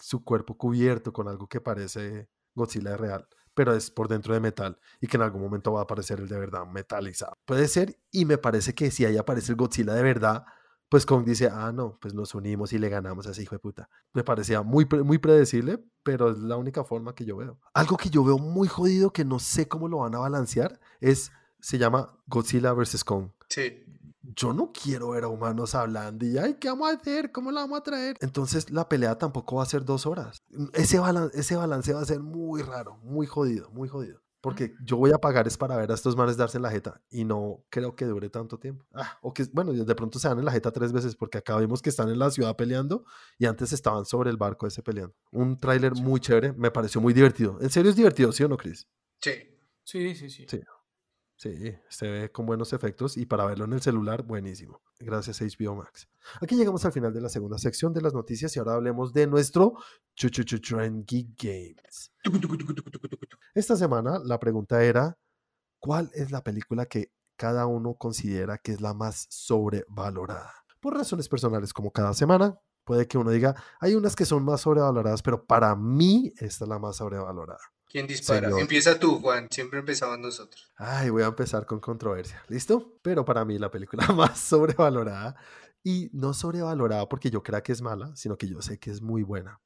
[0.00, 4.78] su cuerpo cubierto con algo que parece Godzilla real, pero es por dentro de metal
[5.00, 7.38] y que en algún momento va a aparecer el de verdad metalizado.
[7.44, 10.44] Puede ser y me parece que si ahí aparece el Godzilla de verdad,
[10.90, 13.60] pues Kong dice, ah, no, pues nos unimos y le ganamos a ese hijo de
[13.60, 13.88] puta.
[14.12, 17.60] Me parecía muy, muy predecible, pero es la única forma que yo veo.
[17.74, 21.30] Algo que yo veo muy jodido, que no sé cómo lo van a balancear, es,
[21.60, 23.04] se llama Godzilla vs.
[23.04, 23.30] Kong.
[23.48, 23.84] Sí.
[24.22, 27.32] Yo no quiero ver a humanos hablando y, ay, ¿qué vamos a hacer?
[27.32, 28.16] ¿Cómo la vamos a traer?
[28.20, 30.42] Entonces la pelea tampoco va a ser dos horas.
[30.74, 31.00] Ese,
[31.32, 34.20] ese balance va a ser muy raro, muy jodido, muy jodido.
[34.40, 37.02] Porque yo voy a pagar es para ver a estos manes darse en la jeta
[37.10, 38.86] y no creo que dure tanto tiempo.
[38.94, 41.56] Ah, o que, bueno, de pronto se dan en la jeta tres veces porque acá
[41.56, 43.04] vemos que están en la ciudad peleando
[43.38, 45.14] y antes estaban sobre el barco ese peleando.
[45.30, 47.58] Un tráiler muy chévere, me pareció muy divertido.
[47.60, 48.86] ¿En serio es divertido, sí o no, Chris?
[49.20, 49.32] Sí.
[49.84, 50.46] Sí, sí, sí.
[50.48, 50.60] Sí.
[51.40, 54.82] Sí, se ve con buenos efectos y para verlo en el celular, buenísimo.
[54.98, 56.06] Gracias a HBO Max.
[56.42, 59.26] Aquí llegamos al final de la segunda sección de las noticias y ahora hablemos de
[59.26, 59.72] nuestro
[60.14, 62.12] Trend Geek Games.
[63.54, 65.16] Esta semana la pregunta era,
[65.78, 70.52] ¿cuál es la película que cada uno considera que es la más sobrevalorada?
[70.78, 74.60] Por razones personales, como cada semana, puede que uno diga, hay unas que son más
[74.60, 77.60] sobrevaloradas, pero para mí esta es la más sobrevalorada.
[77.90, 78.48] ¿Quién dispara?
[78.56, 79.48] Empieza tú, Juan.
[79.50, 80.70] Siempre empezamos nosotros.
[80.76, 82.40] Ay, voy a empezar con controversia.
[82.46, 83.00] ¿Listo?
[83.02, 85.34] Pero para mí la película más sobrevalorada,
[85.82, 89.02] y no sobrevalorada porque yo crea que es mala, sino que yo sé que es
[89.02, 89.60] muy buena.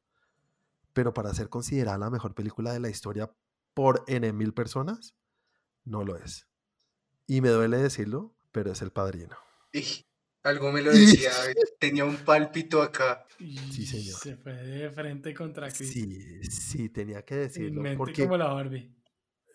[0.95, 3.31] Pero para ser considerada la mejor película de la historia
[3.75, 5.15] por N mil personas,
[5.85, 6.47] no lo es.
[7.27, 9.37] Y me duele decirlo, pero es El Padrino.
[10.45, 11.31] Algo me lo decía,
[11.81, 13.27] tenía un pálpito acá.
[13.39, 14.21] Sí, señor.
[14.21, 15.91] Se fue de frente contra Chris.
[15.91, 17.83] Sí, sí, tenía que decirlo.
[17.97, 18.95] porque como la Barbie.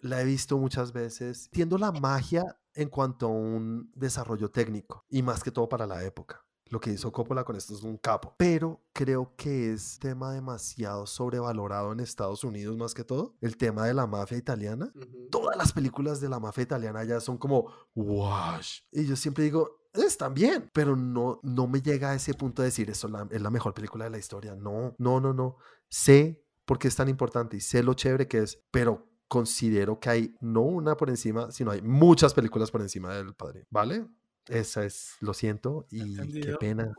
[0.02, 1.48] La he visto muchas veces.
[1.52, 6.04] Tiendo la magia en cuanto a un desarrollo técnico y más que todo para la
[6.04, 6.44] época.
[6.70, 8.36] Lo que hizo Coppola con esto es un capo.
[8.38, 13.36] Pero creo que es tema demasiado sobrevalorado en Estados Unidos más que todo.
[13.42, 14.92] El tema de la mafia italiana.
[15.32, 18.82] Todas las películas de la mafia italiana ya son como wash.
[18.92, 22.68] Y yo siempre digo, están bien, pero no, no me llega a ese punto de
[22.68, 24.56] decir, eso es la mejor película de la historia.
[24.56, 25.58] No, no, no, no.
[25.90, 30.10] Sé por qué es tan importante y sé lo chévere que es, pero considero que
[30.10, 34.06] hay no una por encima, sino hay muchas películas por encima del padre, ¿vale?
[34.48, 36.94] Esa es, lo siento y qué pena,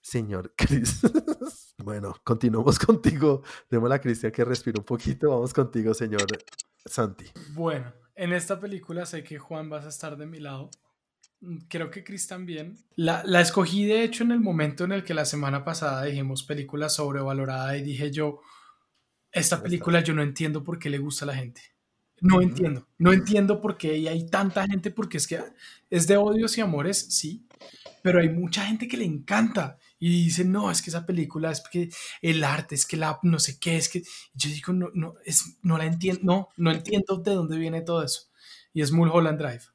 [0.00, 1.00] señor Chris.
[1.78, 3.42] bueno, continuamos contigo.
[3.70, 5.30] Démosle a Cristian que respire un poquito.
[5.30, 6.26] Vamos contigo, señor
[6.84, 7.26] Santi.
[7.54, 10.70] Bueno, en esta película sé que Juan vas a estar de mi lado.
[11.42, 12.78] Mm, creo que Chris también.
[12.96, 16.44] La, la escogí de hecho en el momento en el que la semana pasada dijimos
[16.44, 18.40] película sobrevalorada y dije yo,
[19.32, 21.60] esta película yo no entiendo por qué le gusta a la gente.
[22.20, 25.42] No entiendo, no entiendo por qué hay tanta gente, porque es que
[25.90, 27.44] es de odios y amores, sí,
[28.00, 31.60] pero hay mucha gente que le encanta y dice, no, es que esa película es
[31.68, 31.90] que
[32.20, 34.02] el arte, es que la no sé qué, es que
[34.34, 38.04] yo digo, no, no, es, no la entiendo, no, no entiendo de dónde viene todo
[38.04, 38.30] eso.
[38.72, 39.71] Y es Mulholland Drive.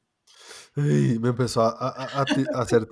[0.82, 2.22] Me empezó a, a,
[2.60, 2.88] hacer,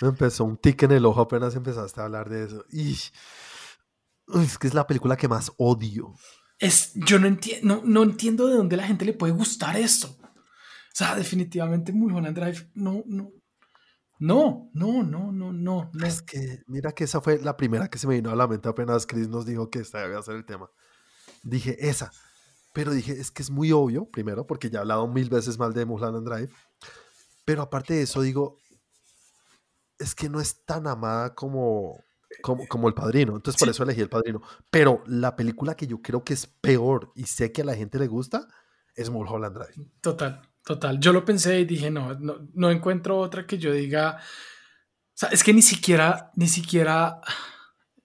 [0.00, 2.64] me empezó un tic en el ojo apenas empezaste a hablar de eso.
[2.70, 6.14] Y, es que es la película que más odio
[6.62, 10.16] es, yo no, entiendo no, entiendo de dónde la gente le puede gustar esto.
[10.20, 13.32] O sea, definitivamente Mulholland Drive, no, no,
[14.20, 18.06] no, no, no, no, no, Es que, mira que esa fue la primera que se
[18.06, 20.44] me vino a la mente apenas Chris nos dijo que esta iba a ser el
[20.44, 20.70] tema.
[21.42, 22.12] Dije, esa.
[22.72, 25.72] Pero dije, es que es muy obvio, primero, porque ya he hablado mil veces mal
[25.72, 26.52] de Mulholland Drive.
[27.52, 28.56] Pero aparte de eso, digo,
[29.98, 32.02] es que no es tan amada como,
[32.40, 33.36] como, como el padrino.
[33.36, 34.40] Entonces por eso elegí el padrino.
[34.70, 37.98] Pero la película que yo creo que es peor y sé que a la gente
[37.98, 38.48] le gusta
[38.94, 39.90] es Mulholland Drive.
[40.00, 40.98] Total, total.
[40.98, 44.16] Yo lo pensé y dije, no, no, no encuentro otra que yo diga.
[44.18, 47.20] O sea, es que ni siquiera, ni siquiera,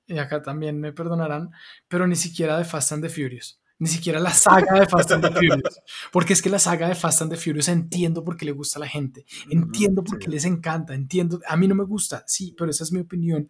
[0.07, 1.51] y acá también me perdonarán,
[1.87, 3.61] pero ni siquiera de Fast and the Furious.
[3.79, 5.81] Ni siquiera la saga de Fast and the Furious.
[6.11, 8.79] Porque es que la saga de Fast and the Furious entiendo por qué le gusta
[8.79, 9.25] a la gente.
[9.49, 10.95] Entiendo por qué les encanta.
[10.95, 11.39] Entiendo.
[11.47, 13.47] A mí no me gusta, sí, pero esa es mi opinión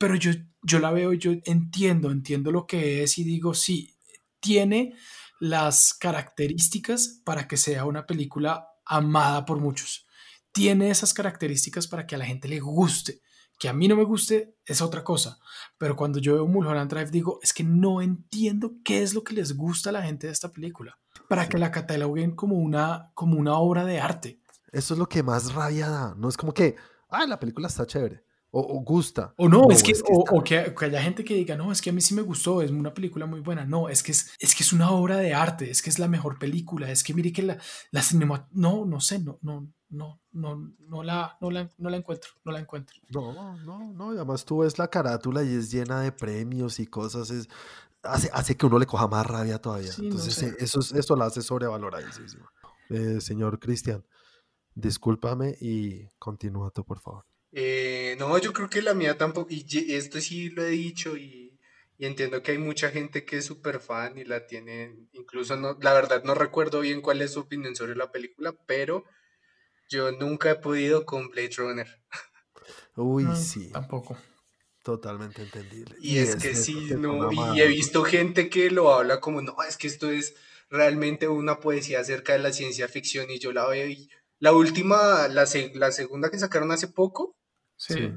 [0.00, 0.30] pero yo,
[0.62, 3.94] yo la veo yo entiendo, entiendo lo que es y digo, sí,
[4.40, 4.94] tiene
[5.40, 10.06] las características para que sea una película amada por muchos.
[10.52, 13.20] Tiene esas características para que a la gente le guste.
[13.60, 15.38] Que a mí no me guste es otra cosa.
[15.78, 19.34] Pero cuando yo veo Mulholland Drive digo, es que no entiendo qué es lo que
[19.34, 20.98] les gusta a la gente de esta película.
[21.28, 24.40] Para que la cataloguen como una, como una obra de arte.
[24.72, 26.14] Eso es lo que más rabia da.
[26.16, 26.74] No es como que,
[27.10, 29.34] ah, la película está chévere o, gusta.
[29.36, 32.00] O no, es que, o, que, haya gente que diga, no, es que a mí
[32.00, 33.64] sí me gustó, es una película muy buena.
[33.64, 36.08] No, es que es, es que es una obra de arte, es que es la
[36.08, 37.58] mejor película, es que mire que la,
[37.90, 41.96] la cinema, no, no sé, no, no, no, no, no la, no la, no la
[41.96, 42.96] encuentro, no la encuentro.
[43.08, 47.30] No, no, no, además tú ves la carátula y es llena de premios y cosas,
[47.30, 47.48] es,
[48.02, 49.90] hace, hace que uno le coja más rabia todavía.
[49.98, 52.48] Entonces, eh, eso, eso la hace sobrevaloradísimo.
[52.88, 54.04] Eh, señor Cristian,
[54.74, 57.24] discúlpame y continúa tú, por favor.
[57.52, 61.58] Eh, no, yo creo que la mía tampoco, y esto sí lo he dicho y,
[61.98, 65.92] entiendo que hay mucha gente que es súper fan y la tiene, incluso no, la
[65.92, 69.04] verdad no recuerdo bien cuál es su opinión sobre la película, pero
[69.90, 71.86] yo nunca he podido con Blade Runner.
[72.96, 73.70] Uy, sí.
[73.70, 74.16] Tampoco.
[74.82, 75.94] Totalmente entendible.
[76.00, 79.76] Y, es, que sí, no, y he visto gente que lo habla como, no, es
[79.76, 80.34] que esto es
[80.70, 85.28] realmente una poesía acerca de la ciencia ficción y yo la veo y la última,
[85.28, 87.36] la, la segunda que sacaron hace poco,
[87.76, 88.14] sí.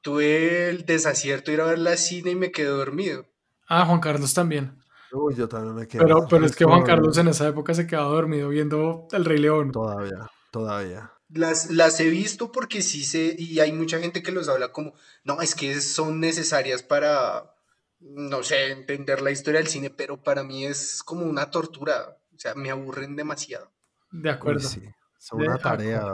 [0.00, 3.26] tuve el desacierto de ir a ver la cine y me quedé dormido.
[3.68, 4.76] Ah, Juan Carlos también.
[5.12, 6.02] Uy, yo también me quedé.
[6.02, 9.38] Pero, pero es que Juan Carlos en esa época se quedaba dormido viendo El Rey
[9.38, 9.70] León.
[9.70, 11.12] Todavía, todavía.
[11.28, 14.94] Las, las he visto porque sí sé, y hay mucha gente que los habla como,
[15.22, 17.54] no, es que son necesarias para,
[18.00, 22.38] no sé, entender la historia del cine, pero para mí es como una tortura, o
[22.38, 23.70] sea, me aburren demasiado.
[24.10, 24.60] De acuerdo.
[24.60, 24.82] sí,
[25.18, 26.06] son una tarea,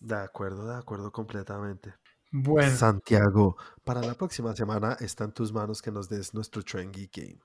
[0.00, 1.94] de acuerdo, de acuerdo completamente.
[2.30, 2.74] Bueno.
[2.74, 7.40] Santiago, para la próxima semana está en tus manos que nos des nuestro Trendy Game.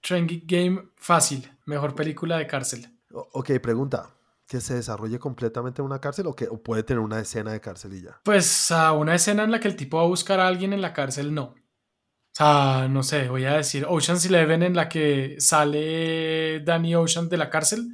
[0.00, 2.88] Trendy Game fácil, mejor película de cárcel.
[3.10, 4.14] ok, pregunta
[4.46, 7.94] que se desarrolle completamente en una cárcel o que puede tener una escena de cárcel
[7.94, 8.20] y ya?
[8.24, 10.82] Pues a una escena en la que el tipo va a buscar a alguien en
[10.82, 11.42] la cárcel, no.
[11.44, 17.28] O sea, no sé, voy a decir Ocean's Eleven en la que sale Danny Ocean
[17.28, 17.88] de la cárcel,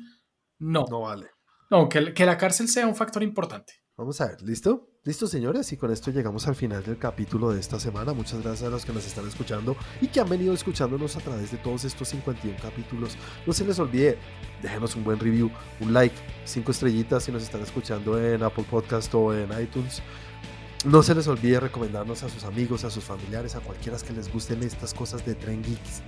[0.58, 0.86] no.
[0.90, 1.30] No vale.
[1.70, 3.74] No, que, que la cárcel sea un factor importante.
[3.96, 4.89] Vamos a ver, ¿listo?
[5.02, 8.12] Listo, señores, y con esto llegamos al final del capítulo de esta semana.
[8.12, 11.50] Muchas gracias a los que nos están escuchando y que han venido escuchándonos a través
[11.50, 13.16] de todos estos 51 capítulos.
[13.46, 14.18] No se les olvide,
[14.60, 19.14] déjenos un buen review, un like, cinco estrellitas si nos están escuchando en Apple Podcast
[19.14, 20.02] o en iTunes.
[20.84, 24.30] No se les olvide recomendarnos a sus amigos, a sus familiares, a cualquiera que les
[24.30, 26.02] gusten estas cosas de Tren Geeks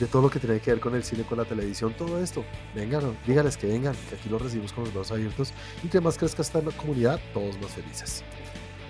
[0.00, 2.42] de todo lo que tiene que ver con el cine, con la televisión, todo esto.
[2.74, 5.52] Vengan, díganles que vengan, que aquí los recibimos con los brazos abiertos
[5.84, 8.24] y que más crezca esta comunidad, todos más felices.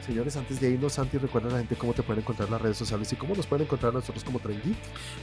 [0.07, 2.63] Señores, antes de irnos, Santi, recuerda a la gente cómo te pueden encontrar en las
[2.63, 4.75] redes sociales y cómo nos pueden encontrar nosotros como Trendy.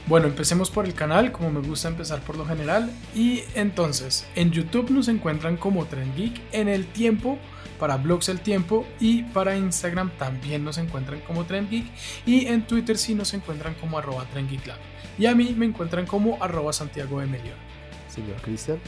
[0.06, 2.90] Bueno, empecemos por el canal, como me gusta empezar por lo general.
[3.14, 7.38] Y entonces, en YouTube nos encuentran como Trend Geek, en el tiempo
[7.78, 11.86] para blogs El Tiempo y para Instagram también nos encuentran como Trend Geek
[12.26, 14.74] y en Twitter sí nos encuentran como arroba Trend Geek
[15.18, 17.56] y a mí me encuentran como arroba Santiago de Melior.
[18.08, 18.78] Señor Cristian.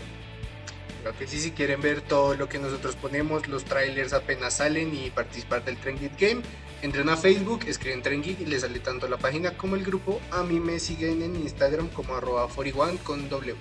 [1.02, 4.94] Creo que sí, si quieren ver todo lo que nosotros ponemos, los trailers apenas salen
[4.94, 6.42] y participar del Trend Geek Game,
[6.82, 10.20] entren a Facebook, escriben Trend Geek y les sale tanto la página como el grupo.
[10.30, 13.56] A mí me siguen en Instagram como arroba 41 con W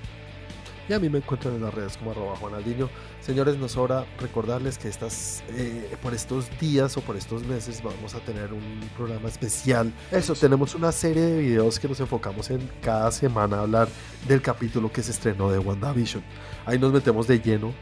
[0.89, 2.89] y a mí me encuentran en las redes como arroba Juanaldinho.
[3.21, 8.15] Señores, nos sobra recordarles que estas, eh, por estos días o por estos meses vamos
[8.15, 9.91] a tener un programa especial.
[10.11, 13.89] Eso, tenemos una serie de videos que nos enfocamos en cada semana a hablar
[14.27, 16.23] del capítulo que se estrenó de WandaVision.
[16.65, 17.73] Ahí nos metemos de lleno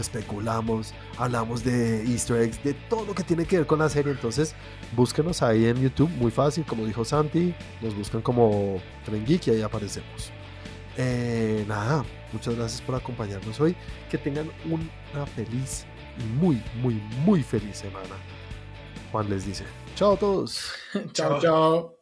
[0.00, 4.12] especulamos, hablamos de easter eggs, de todo lo que tiene que ver con la serie.
[4.12, 4.54] Entonces,
[4.94, 9.62] búsquenos ahí en YouTube, muy fácil, como dijo Santi, nos buscan como Tren y ahí
[9.62, 10.30] aparecemos.
[10.96, 13.76] Eh, nada, muchas gracias por acompañarnos hoy.
[14.10, 15.86] Que tengan una feliz
[16.18, 18.16] y muy, muy, muy feliz semana.
[19.12, 19.64] Juan les dice,
[19.94, 20.72] chao a todos.
[21.12, 21.95] chao, chao.